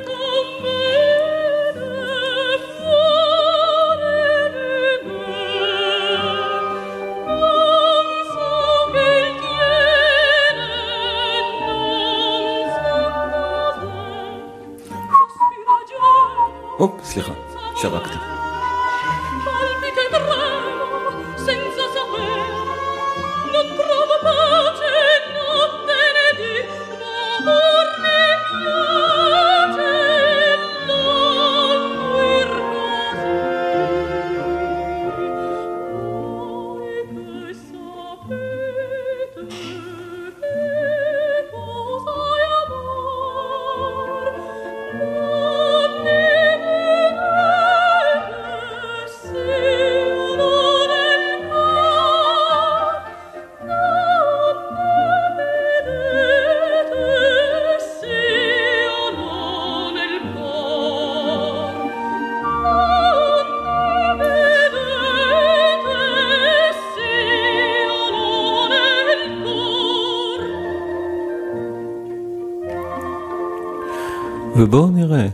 ובואו 74.71 74.91
נראה 74.91 75.27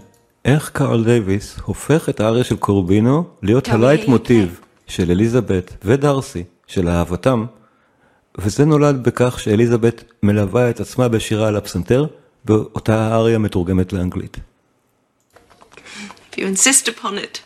איך 0.46 0.70
קארל 0.70 1.04
דייוויס 1.04 1.60
הופך 1.64 2.10
את 2.10 2.20
האריה 2.20 2.44
של 2.44 2.58
קרובינו 2.58 3.24
להיות 3.44 3.68
הלייטמוטיב 3.68 4.60
של 4.88 5.12
אליזבת 5.12 5.74
ודארסי, 5.84 6.44
של 6.68 6.90
אהבתם, 6.90 7.46
וזה 8.38 8.66
נולד 8.66 9.04
בכך 9.04 9.40
שאליזבת 9.40 10.04
מלווה 10.24 10.70
את 10.70 10.80
עצמה 10.80 11.08
בשירה 11.08 11.48
על 11.48 11.56
הפסנתר, 11.56 12.06
ואותה 12.46 13.08
האריה 13.08 13.38
מתורגמת 13.38 13.94
לאנגלית. 13.94 14.38
If 16.32 16.38
you 16.38 16.44
insist 16.56 16.88
upon 16.88 17.14
it, 17.18 17.42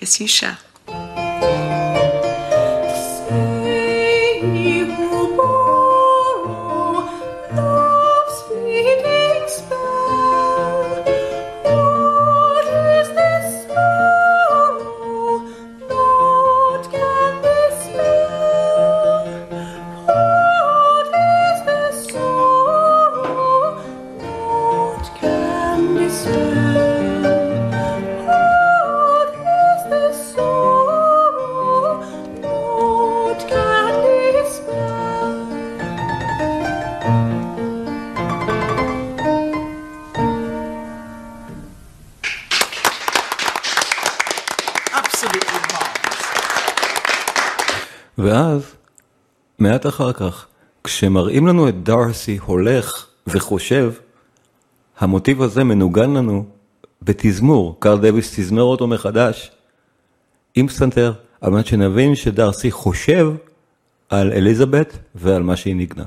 yes, 0.00 0.20
you 0.20 0.40
shall. 0.40 0.69
מעט 49.80 49.86
אחר 49.86 50.12
כך, 50.12 50.46
כשמראים 50.84 51.46
לנו 51.46 51.68
את 51.68 51.82
דארסי 51.82 52.36
הולך 52.36 53.06
וחושב, 53.26 53.92
המוטיב 54.98 55.42
הזה 55.42 55.64
מנוגן 55.64 56.10
לנו 56.10 56.44
בתזמור, 57.02 57.76
קארל 57.80 57.98
דוויס 57.98 58.40
תזמר 58.40 58.62
אותו 58.62 58.86
מחדש, 58.86 59.50
עם 60.54 60.68
פסנתר, 60.68 61.12
על 61.40 61.50
מנת 61.50 61.66
שנבין 61.66 62.14
שדארסי 62.14 62.70
חושב 62.70 63.26
על 64.08 64.32
אליזבת 64.32 64.98
ועל 65.14 65.42
מה 65.42 65.56
שהיא 65.56 65.76
ניגנה. 65.76 66.04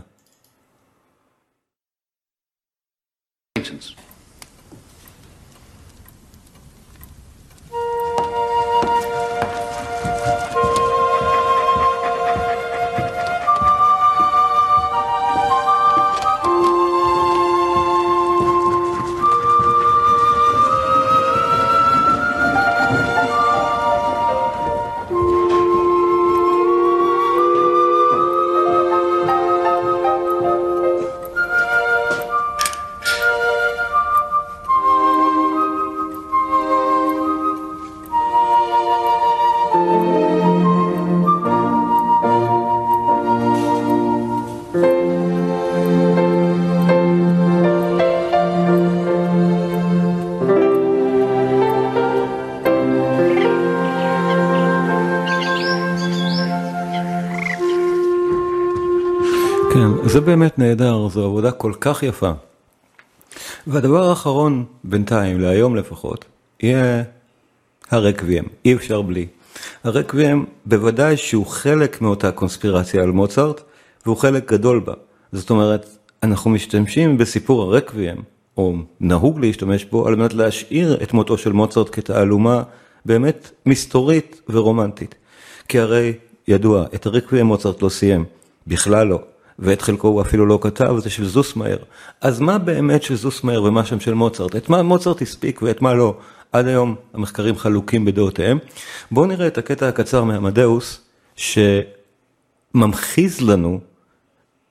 באמת 60.33 60.59
נהדר, 60.59 61.07
זו 61.07 61.25
עבודה 61.25 61.51
כל 61.51 61.73
כך 61.79 62.03
יפה. 62.03 62.31
והדבר 63.67 64.09
האחרון, 64.09 64.65
בינתיים, 64.83 65.39
להיום 65.39 65.75
לפחות, 65.75 66.25
יהיה 66.59 67.03
הרקוויאם, 67.91 68.43
אי 68.65 68.73
אפשר 68.73 69.01
בלי. 69.01 69.27
הרקוויאם 69.83 70.45
בוודאי 70.65 71.17
שהוא 71.17 71.45
חלק 71.45 72.01
מאותה 72.01 72.31
קונספירציה 72.31 73.03
על 73.03 73.11
מוצרט, 73.11 73.61
והוא 74.05 74.17
חלק 74.17 74.51
גדול 74.51 74.79
בה. 74.79 74.93
זאת 75.31 75.49
אומרת, 75.49 75.97
אנחנו 76.23 76.51
משתמשים 76.51 77.17
בסיפור 77.17 77.61
הרקוויאם, 77.61 78.17
או 78.57 78.75
נהוג 78.99 79.39
להשתמש 79.39 79.85
בו, 79.85 80.07
על 80.07 80.15
מנת 80.15 80.33
להשאיר 80.33 81.03
את 81.03 81.13
מותו 81.13 81.37
של 81.37 81.51
מוצרט 81.51 81.89
כתעלומה 81.91 82.63
באמת 83.05 83.51
מסתורית 83.65 84.41
ורומנטית. 84.49 85.15
כי 85.67 85.79
הרי, 85.79 86.13
ידוע, 86.47 86.85
את 86.95 87.05
הרקוויאם 87.05 87.45
מוצרט 87.45 87.81
לא 87.81 87.89
סיים, 87.89 88.25
בכלל 88.67 89.07
לא. 89.07 89.19
ואת 89.59 89.81
חלקו 89.81 90.07
הוא 90.07 90.21
אפילו 90.21 90.45
לא 90.45 90.59
כתב, 90.61 90.95
זה 90.97 91.09
של 91.09 91.25
זוסמאייר. 91.25 91.77
אז 92.21 92.39
מה 92.39 92.57
באמת 92.57 93.03
של 93.03 93.15
זוסמאייר 93.15 93.63
ומה 93.63 93.85
שם 93.85 93.99
של 93.99 94.13
מוצרט? 94.13 94.55
את 94.55 94.69
מה 94.69 94.83
מוצרט 94.83 95.21
הספיק 95.21 95.61
ואת 95.61 95.81
מה 95.81 95.93
לא? 95.93 96.15
עד 96.51 96.67
היום 96.67 96.95
המחקרים 97.13 97.57
חלוקים 97.57 98.05
בדעותיהם. 98.05 98.59
בואו 99.11 99.25
נראה 99.25 99.47
את 99.47 99.57
הקטע 99.57 99.87
הקצר 99.87 100.23
מעמדאוס, 100.23 101.01
שממחיז 102.75 103.41
לנו 103.41 103.79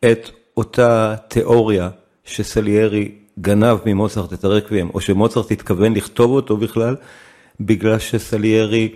את 0.04 0.30
אותה 0.56 1.14
תיאוריה 1.28 1.88
שסליירי 2.24 3.12
גנב 3.40 3.78
ממוצרט 3.86 4.32
את 4.32 4.44
הרקוויאם, 4.44 4.88
או 4.94 5.00
שמוצרט 5.00 5.50
התכוון 5.50 5.94
לכתוב 5.94 6.30
אותו 6.30 6.56
בכלל, 6.56 6.96
בגלל 7.60 7.98
שסליירי 7.98 8.94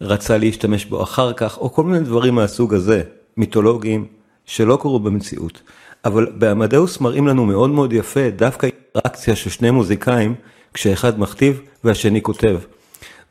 רצה 0.00 0.38
להשתמש 0.38 0.84
בו 0.84 1.02
אחר 1.02 1.32
כך, 1.32 1.58
או 1.58 1.72
כל 1.72 1.84
מיני 1.84 2.00
דברים 2.00 2.34
מהסוג 2.34 2.74
הזה, 2.74 3.02
מיתולוגיים. 3.36 4.06
שלא 4.46 4.78
קרו 4.80 4.98
במציאות. 5.00 5.62
אבל 6.04 6.26
בעמדאוס 6.34 7.00
מראים 7.00 7.26
לנו 7.26 7.46
מאוד 7.46 7.70
מאוד 7.70 7.92
יפה 7.92 8.30
דווקא 8.36 8.66
אינטראקציה 8.66 9.36
של 9.36 9.50
שני 9.50 9.70
מוזיקאים, 9.70 10.34
כשאחד 10.74 11.20
מכתיב 11.20 11.60
והשני 11.84 12.22
כותב. 12.22 12.58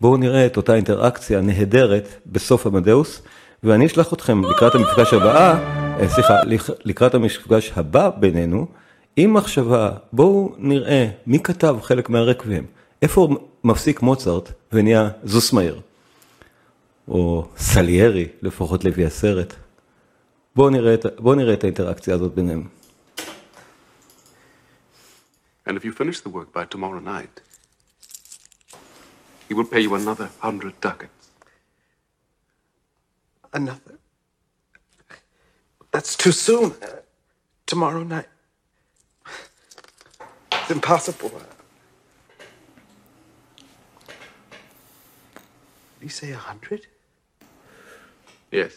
בואו 0.01 0.18
נראה 0.18 0.45
את 0.45 0.57
אותה 0.57 0.76
אינטראקציה 0.76 1.41
נהדרת 1.41 2.07
בסוף 2.26 2.68
עמדאוס, 2.68 3.22
ואני 3.64 3.86
אשלח 3.86 4.14
אתכם 4.14 4.41
לקראת 4.45 4.76
המפגש 4.76 5.14
הבאה, 5.14 5.59
אה, 5.99 6.09
סליחה, 6.09 6.34
לקראת 6.86 7.16
המפגש 7.16 7.72
הבא 7.76 8.09
בינינו, 8.20 8.68
עם 9.16 9.34
מחשבה, 9.34 9.91
בואו 10.14 10.53
נראה 10.57 11.07
מי 11.28 11.39
כתב 11.39 11.76
חלק 11.82 12.09
מהרקבים, 12.09 12.66
איפה 13.01 13.28
מפסיק 13.64 14.01
מוצרט 14.01 14.51
ונהיה 14.72 15.09
זוסמאיר, 15.24 15.80
או 17.07 17.45
סליירי, 17.57 18.28
לפחות 18.41 18.86
לפי 18.86 19.05
הסרט. 19.05 19.53
בואו 20.55 20.70
נראה, 20.70 20.94
בוא 21.18 21.34
נראה 21.34 21.55
את 21.55 21.64
האינטראקציה 21.64 22.14
הזאת 22.14 22.34
ביניהם. 22.34 22.68
And 25.66 25.76
if 25.76 25.84
you 25.84 25.92
finish 25.92 26.20
the 26.20 26.28
work 26.28 26.53
by 26.53 26.64
tomorrow 26.64 27.01
night, 27.01 27.40
he 29.49 29.55
will 29.55 29.64
pay 29.64 29.80
you 29.80 29.94
another 29.94 30.28
hundred 30.40 30.80
ducats. 30.80 31.24
Another? 33.53 33.99
That's 35.92 36.14
too 36.16 36.32
soon. 36.32 36.72
Uh, 36.82 37.01
tomorrow 37.66 38.03
night. 38.03 38.28
It's 40.53 40.70
impossible. 40.70 41.32
Did 45.99 46.03
you 46.03 46.09
say 46.09 46.30
a 46.32 46.36
hundred? 46.36 46.86
Yes. 48.51 48.72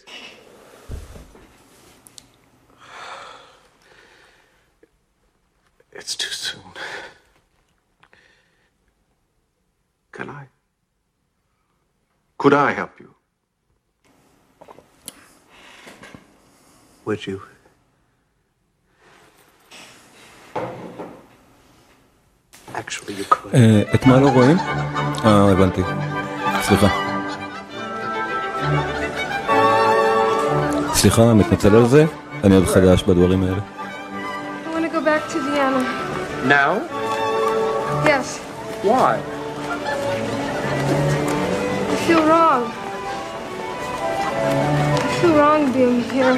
It's 5.95 6.15
too 6.17 6.35
soon. 6.47 6.73
Can 10.13 10.29
I? 10.29 10.45
Could 12.39 12.53
I 12.53 12.73
help 12.73 12.95
you? 13.01 13.15
Would 17.05 17.27
you? 17.27 17.41
Actually, 22.75 23.15
you 23.15 23.25
could. 23.25 23.55
אה, 23.55 23.95
את 23.95 24.07
מה 24.07 24.21
לא 24.21 24.29
רואים? 24.29 24.57
אה, 25.25 25.51
הבנתי. 25.53 25.83
סליחה. 26.63 26.89
סליחה, 30.95 31.35
מתנצל 31.35 31.77
על 31.77 31.87
זה, 31.89 32.05
אני 32.45 32.55
עוד 32.57 32.65
חדש 32.67 33.03
בדברים 33.03 33.43
האלה. 33.43 33.84
Now? 36.45 36.83
Yes. 38.05 38.39
Why? 38.83 39.17
I 41.91 41.97
feel 42.07 42.23
wrong. 42.27 42.71
I 45.01 45.19
feel 45.21 45.37
wrong 45.37 45.73
being 45.73 46.03
here. 46.03 46.37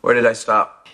Where 0.00 0.14
did 0.14 0.26
I 0.26 0.32
stop? 0.32 0.88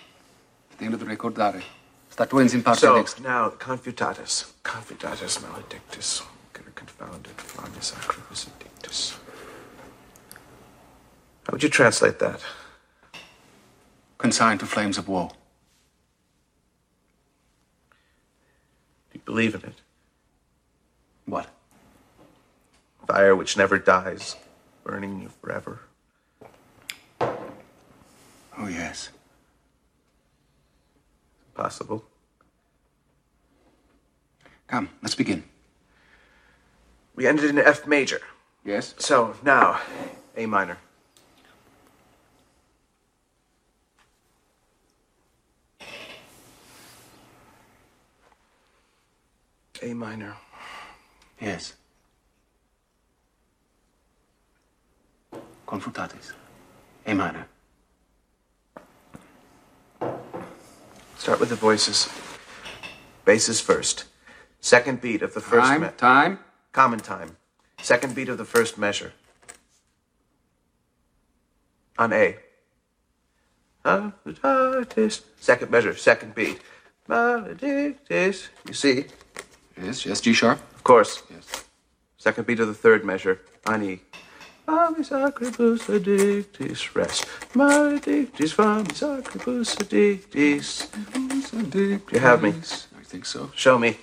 The 0.77 0.85
end 0.85 0.93
of 0.93 0.99
the 0.99 1.05
ricordare. 1.07 1.63
Statuensi 2.11 2.53
in 2.55 2.61
parte 2.63 2.79
So, 2.81 2.95
next. 2.97 3.19
now, 3.21 3.49
confutatus. 3.49 4.53
Confutatus 4.63 5.41
maledictus. 5.41 6.21
Confounded. 6.75 7.35
Flamis 7.37 7.93
acribus 7.93 8.47
addictus. 8.47 9.13
How 11.47 11.51
would 11.53 11.63
you 11.63 11.69
translate 11.69 12.19
that? 12.19 12.39
Consigned 14.23 14.61
to 14.61 14.65
flames 14.65 14.97
of 14.97 15.09
war. 15.09 15.31
Do 19.11 19.15
you 19.15 19.21
believe 19.25 19.53
in 19.53 19.63
it? 19.63 19.81
What? 21.25 21.49
Fire 23.05 23.35
which 23.35 23.57
never 23.57 23.77
dies, 23.77 24.37
burning 24.85 25.21
you 25.23 25.29
forever. 25.41 25.81
Oh, 27.19 28.67
yes. 28.69 29.09
Possible. 31.53 32.05
Come, 34.67 34.87
let's 35.01 35.15
begin. 35.15 35.43
We 37.13 37.27
ended 37.27 37.49
in 37.49 37.59
F 37.59 37.85
major. 37.85 38.21
Yes? 38.63 38.95
So, 38.99 39.35
now, 39.43 39.81
A 40.37 40.45
minor. 40.45 40.77
A 49.83 49.93
minor. 49.93 50.37
Yes. 51.41 51.73
Confutatis. 55.67 56.31
A 57.05 57.13
minor. 57.13 57.47
Start 61.17 61.39
with 61.41 61.49
the 61.49 61.55
voices. 61.55 62.07
Basses 63.25 63.59
first. 63.59 64.05
Second 64.61 65.01
beat 65.01 65.21
of 65.21 65.33
the 65.33 65.41
first 65.41 65.67
Time, 65.67 65.81
me- 65.81 65.89
time. 65.97 66.39
Common 66.71 66.99
time. 66.99 67.35
Second 67.81 68.15
beat 68.15 68.29
of 68.29 68.37
the 68.37 68.45
first 68.45 68.77
measure. 68.77 69.11
On 71.97 72.13
A. 72.13 72.37
Second 75.41 75.69
measure, 75.71 75.95
second 75.95 76.33
beat. 76.35 76.61
You 77.09 78.73
see? 78.73 79.05
Yes, 79.81 80.05
yes, 80.05 80.21
G 80.21 80.33
sharp. 80.33 80.59
Of 80.75 80.83
course. 80.83 81.23
Yes. 81.29 81.65
Second 82.17 82.47
beat 82.47 82.59
of 82.59 82.67
the 82.67 82.73
third 82.73 83.03
measure 83.03 83.41
on 83.65 83.83
E. 83.83 84.01
Famis 84.67 85.11
acribus 85.11 85.89
addictis 85.89 86.95
rest. 86.95 87.25
Maledictis 87.53 88.53
famis 88.55 89.01
acribus 89.03 89.75
addictis. 89.77 90.87
You 92.13 92.19
have 92.19 92.41
me. 92.41 92.49
I 92.49 93.03
think 93.03 93.25
so. 93.25 93.51
Show 93.55 93.77
me. 93.77 93.97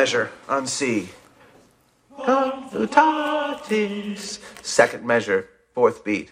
Measure 0.00 0.32
on 0.48 0.64
C. 0.66 1.10
Confutatis. 2.18 4.38
Second 4.62 5.04
measure, 5.04 5.50
fourth 5.74 6.02
beat. 6.02 6.30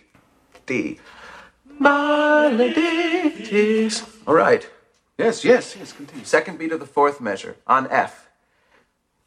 D. 0.64 0.98
Maledictis. 1.78 4.08
All 4.26 4.32
right. 4.32 4.66
Yes, 5.18 5.44
yes, 5.44 5.76
yes, 5.78 5.92
continue. 5.92 6.24
Second 6.24 6.58
beat 6.58 6.72
of 6.72 6.80
the 6.80 6.86
fourth 6.86 7.20
measure 7.20 7.56
on 7.66 7.86
F. 7.90 8.30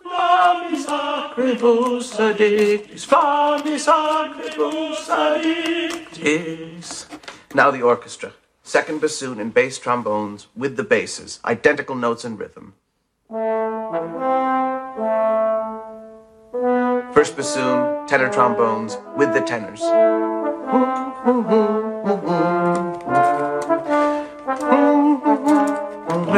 Famis 0.04 0.88
acribus 0.88 2.18
addictis, 2.18 3.06
famis 3.06 3.86
acribus 3.86 5.08
addictis. 5.22 7.06
Now 7.54 7.70
the 7.70 7.84
orchestra. 7.84 8.34
Second 8.64 9.02
bassoon 9.02 9.40
and 9.40 9.54
bass 9.54 9.78
trombones 9.78 10.48
with 10.56 10.78
the 10.78 10.84
basses, 10.84 11.40
identical 11.46 11.94
notes 11.94 12.26
and 12.26 12.40
rhythm. 12.40 12.74
First 17.14 17.36
bassoon, 17.36 18.08
tenor 18.08 18.32
trombones 18.32 18.98
with 19.18 19.34
the 19.34 19.42
tenors. 19.42 19.82
You 19.82 19.88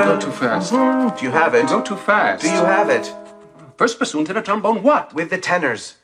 go 0.03 0.19
too 0.19 0.31
fast. 0.31 0.71
Do 0.71 1.23
you 1.23 1.29
have 1.29 1.53
it? 1.53 1.61
You 1.61 1.67
go 1.69 1.81
too 1.83 1.95
fast. 1.95 2.41
Do 2.41 2.47
you 2.49 2.65
have 2.65 2.89
it? 2.89 3.13
First 3.77 3.99
bassoon, 3.99 4.25
tenor 4.25 4.41
trombone, 4.41 4.81
what? 4.81 5.13
With 5.13 5.29
the 5.29 5.37
tenors. 5.37 5.97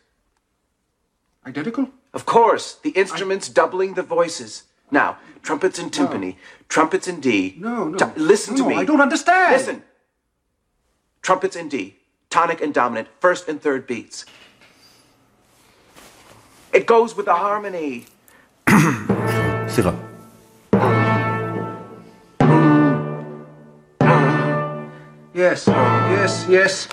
Identical? 1.48 1.90
Of 2.14 2.28
course, 2.28 2.76
the 2.76 2.92
instruments 2.92 3.50
doubling 3.50 3.96
the 3.96 4.04
voices. 4.04 4.66
Now, 4.92 5.18
trumpets 5.42 5.80
and 5.80 5.92
timpani, 5.92 6.36
trumpets 6.68 7.08
in 7.08 7.22
D. 7.22 7.56
No, 7.58 7.88
no. 7.88 7.98
To- 7.98 8.14
listen 8.18 8.56
to 8.58 8.70
me. 8.70 8.76
I 8.76 8.86
don't 8.86 9.02
understand. 9.02 9.54
Listen 9.54 9.84
Trumpets 11.23 11.57
in 11.57 11.69
D, 11.69 11.97
tonic 12.31 12.61
and 12.61 12.75
dominant, 12.75 13.09
first 13.21 13.49
and 13.49 13.61
third 13.61 13.87
beats. 13.87 14.25
It 16.73 16.87
goes 16.87 17.17
with 17.17 17.27
the 17.27 17.35
harmony. 17.35 18.07
סליחה. 19.75 19.93
Yes, 25.35 25.65
yes, 25.67 26.47
yes. 26.49 26.89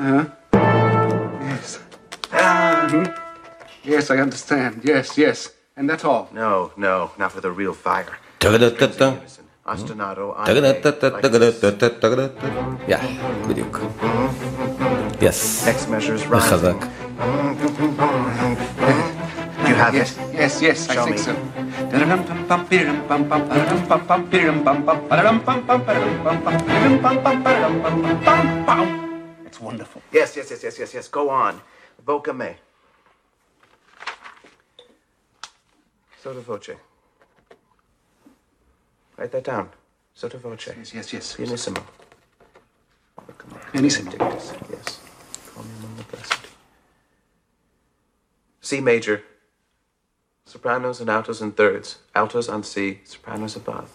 Uh-huh. 0.00 0.24
Yes. 1.48 1.78
Mhm. 2.32 3.14
Yes, 3.84 4.10
I 4.10 4.16
understand. 4.16 4.80
Yes, 4.82 5.18
yes. 5.18 5.50
And 5.77 5.89
that's 5.89 6.05
all. 6.05 6.29
No, 6.31 6.71
no, 6.77 7.11
not 7.17 7.31
for 7.33 7.41
the 7.41 7.51
real 7.51 7.73
fire. 7.73 8.15
טגדטטה. 8.39 9.11
Ostinato 9.67 10.35
on 10.37 10.43
A, 10.43 10.45
טגדטטה, 10.45 11.07
like 11.07 11.11
this. 11.13 11.21
טגדטטה, 11.21 11.89
טגדטטה. 11.89 12.47
יא, 12.87 12.97
בדיוק. 13.47 13.79
יס. 15.21 15.67
Next 15.67 15.89
measure 15.89 16.15
is 16.15 16.25
rhyme. 16.31 16.39
חזק. 16.39 16.75
Do 19.65 19.69
you 19.71 19.75
have 19.75 19.93
Yes, 19.95 20.11
it? 20.11 20.33
yes, 20.41 20.53
yes, 20.61 20.89
I 20.89 20.95
Show 20.95 21.05
think 21.05 21.17
me. 21.17 21.25
so. 21.27 21.33
Da-da-dum-pum-pum, 21.91 22.61
bidum-pum-pum, 22.71 23.41
ba-da-dum-pum-pum, 23.49 24.19
bidum-pum-pum, 24.31 24.97
ba-da-dum-pum-pum, 25.09 25.79
ba-da-dum-pum-pum, 25.87 26.55
bidum-pum-pum, 26.69 27.35
ba-da-dum-pum-pum. 27.45 28.81
It's 29.47 29.59
wonderful. 29.67 29.99
Yes, 30.19 30.29
yes, 30.37 30.47
yes, 30.51 30.61
yes, 30.65 30.75
yes, 30.81 30.91
yes. 30.97 31.05
Go 31.17 31.23
on. 31.43 31.53
Voca 32.07 32.33
Sotto 36.25 36.41
voce. 36.41 36.75
Write 39.15 39.31
that 39.31 39.43
down. 39.43 39.69
Sotto 40.15 40.39
voce. 40.39 40.69
Yes, 40.75 40.91
yes, 40.91 41.13
yes. 41.13 41.35
Pianissimo. 41.35 41.85
Pianissimo. 43.71 44.11
Yes. 44.71 44.99
Call 45.53 45.63
me 45.63 45.69
among 45.77 45.97
the 45.97 46.03
blessed. 46.05 46.47
C 48.59 48.81
major. 48.81 49.21
Sopranos 50.47 50.99
and 50.99 51.11
altos 51.11 51.41
and 51.43 51.55
thirds. 51.55 51.99
Altos 52.15 52.49
on 52.49 52.63
C, 52.63 53.01
sopranos 53.03 53.55
above. 53.55 53.91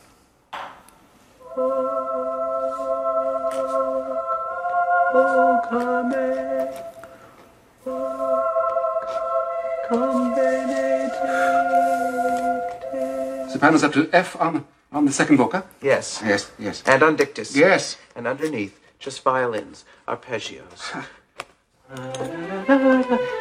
Oh, 5.13 5.61
come, 5.69 6.15
oh, 7.87 8.45
come 9.89 11.60
Sopranos 13.61 13.85
up 13.85 13.93
to 13.93 14.09
F 14.15 14.41
on, 14.41 14.65
on 14.91 15.05
the 15.05 15.13
second 15.13 15.37
vocal. 15.37 15.63
Yes. 15.83 16.23
Yes, 16.25 16.51
yes. 16.59 16.83
And 16.87 17.03
on 17.03 17.15
dictus. 17.15 17.55
Yes. 17.55 17.99
And 18.17 18.27
underneath, 18.27 18.81
just 18.99 19.23
violins, 19.23 19.85
arpeggios. 20.09 21.05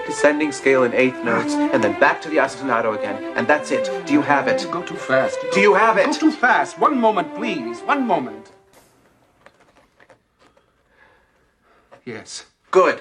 Descending 0.06 0.52
scale 0.52 0.84
in 0.84 0.94
eighth 0.94 1.24
notes, 1.24 1.54
and 1.54 1.82
then 1.82 1.98
back 2.02 2.22
to 2.24 2.30
the 2.30 2.36
ostinato 2.36 3.00
again, 3.00 3.32
and 3.38 3.48
that's 3.48 3.72
it. 3.72 3.90
Do 4.06 4.12
you 4.12 4.22
have 4.22 4.50
it? 4.50 4.68
Go 4.70 4.84
too 4.84 4.96
fast. 4.96 5.38
Do 5.54 5.62
you 5.62 5.74
have 5.76 5.98
it? 5.98 6.08
Go 6.08 6.12
it? 6.12 6.20
too 6.20 6.32
fast. 6.32 6.78
One 6.78 7.00
moment, 7.00 7.34
please. 7.36 7.80
One 7.80 8.06
moment. 8.06 8.52
Yes. 12.04 12.46
Good. 12.72 13.00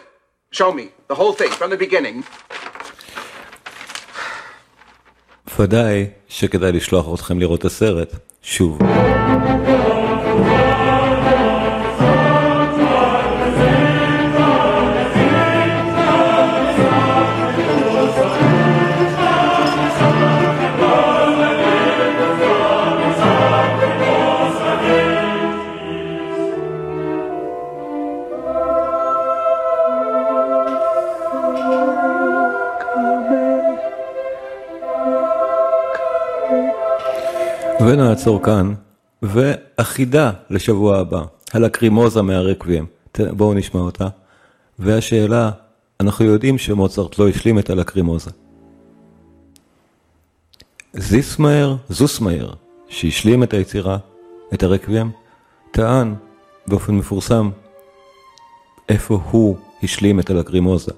Show 0.53 0.73
me 0.73 0.91
the 1.09 1.17
whole 1.17 1.33
thing 1.33 1.51
from 1.51 1.71
the 1.71 1.77
beginning. 1.77 2.23
ודאי 5.59 6.07
שכדאי 6.29 6.73
לשלוח 6.73 7.15
אתכם 7.15 7.41
לראות 7.41 7.61
את 7.61 7.65
הסרט, 7.65 8.17
שוב. 8.43 8.79
ונעצור 38.19 38.43
כאן, 38.43 38.75
ואחידה 39.23 40.31
לשבוע 40.51 40.99
הבא, 40.99 41.23
הלקרימוזה 41.53 42.23
מהרקבים. 42.23 42.87
בואו 43.19 43.55
נשמע 43.55 43.81
אותה. 43.81 44.09
והשאלה, 44.79 45.51
אנחנו 46.01 46.25
יודעים 46.25 46.59
שמוצרט 46.59 47.19
לא 47.19 47.29
השלים 47.29 47.59
את 47.59 47.71
הלקרימוזה. 47.71 48.31
זיסמאייר, 50.93 51.77
זוסמאייר, 51.89 52.55
שהשלים 52.89 53.43
את 53.43 53.55
היצירה, 53.55 53.99
את 54.55 54.63
הרקבים, 54.63 55.11
טען 55.71 56.15
באופן 56.67 56.95
מפורסם 56.95 57.51
איפה 58.89 59.21
הוא 59.31 59.57
השלים 59.83 60.21
את 60.21 60.31
הלקרימוזה. 60.31 60.93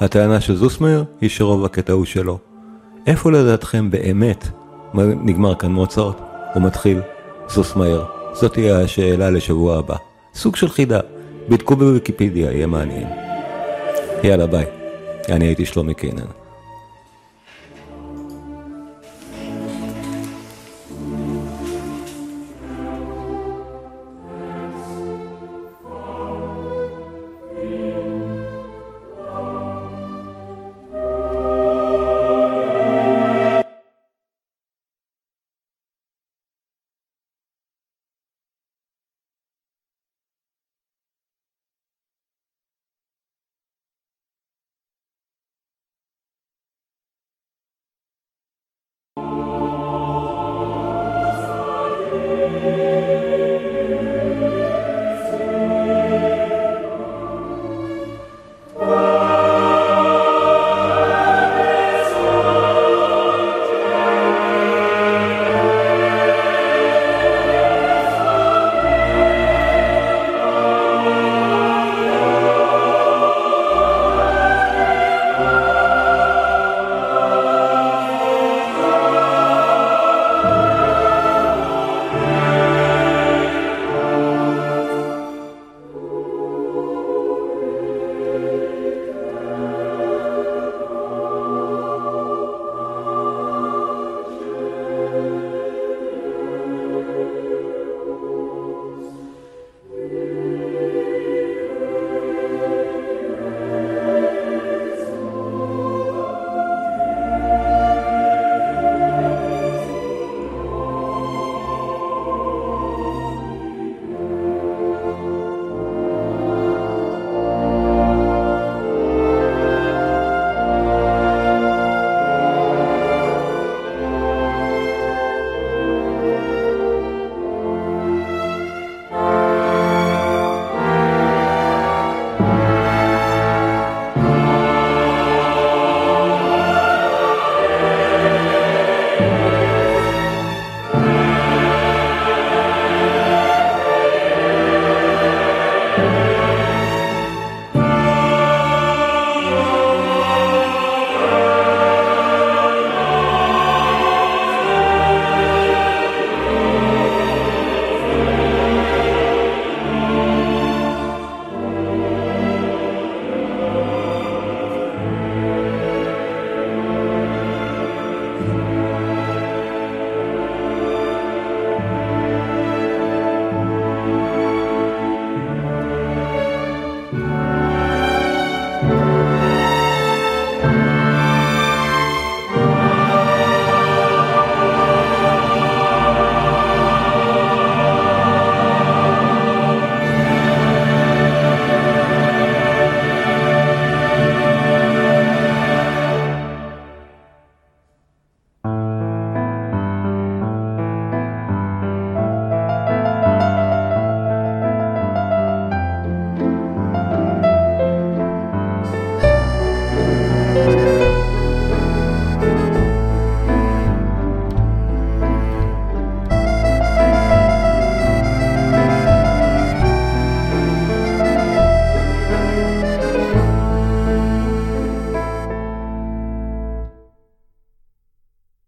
הטענה 0.00 0.40
של 0.40 0.56
זוסמאייר 0.56 1.04
היא 1.20 1.30
שרוב 1.30 1.64
הקטע 1.64 1.92
הוא 1.92 2.04
שלו. 2.04 2.38
איפה 3.06 3.32
לדעתכם 3.32 3.90
באמת 3.90 4.48
נגמר 4.94 5.54
כאן 5.54 5.72
מוצרט 5.72 6.33
ומתחיל 6.56 7.00
סוס 7.48 7.76
מהר? 7.76 8.04
זאת 8.32 8.52
תהיה 8.52 8.80
השאלה 8.80 9.30
לשבוע 9.30 9.78
הבא. 9.78 9.96
סוג 10.34 10.56
של 10.56 10.68
חידה, 10.68 11.00
בדקו 11.48 11.76
בוויקיפדיה, 11.76 12.52
יהיה 12.52 12.66
מעניין. 12.66 13.08
יאללה 14.22 14.46
ביי, 14.46 14.64
אני 15.28 15.44
הייתי 15.44 15.64
שלומי 15.64 15.94
קינן. 15.94 16.43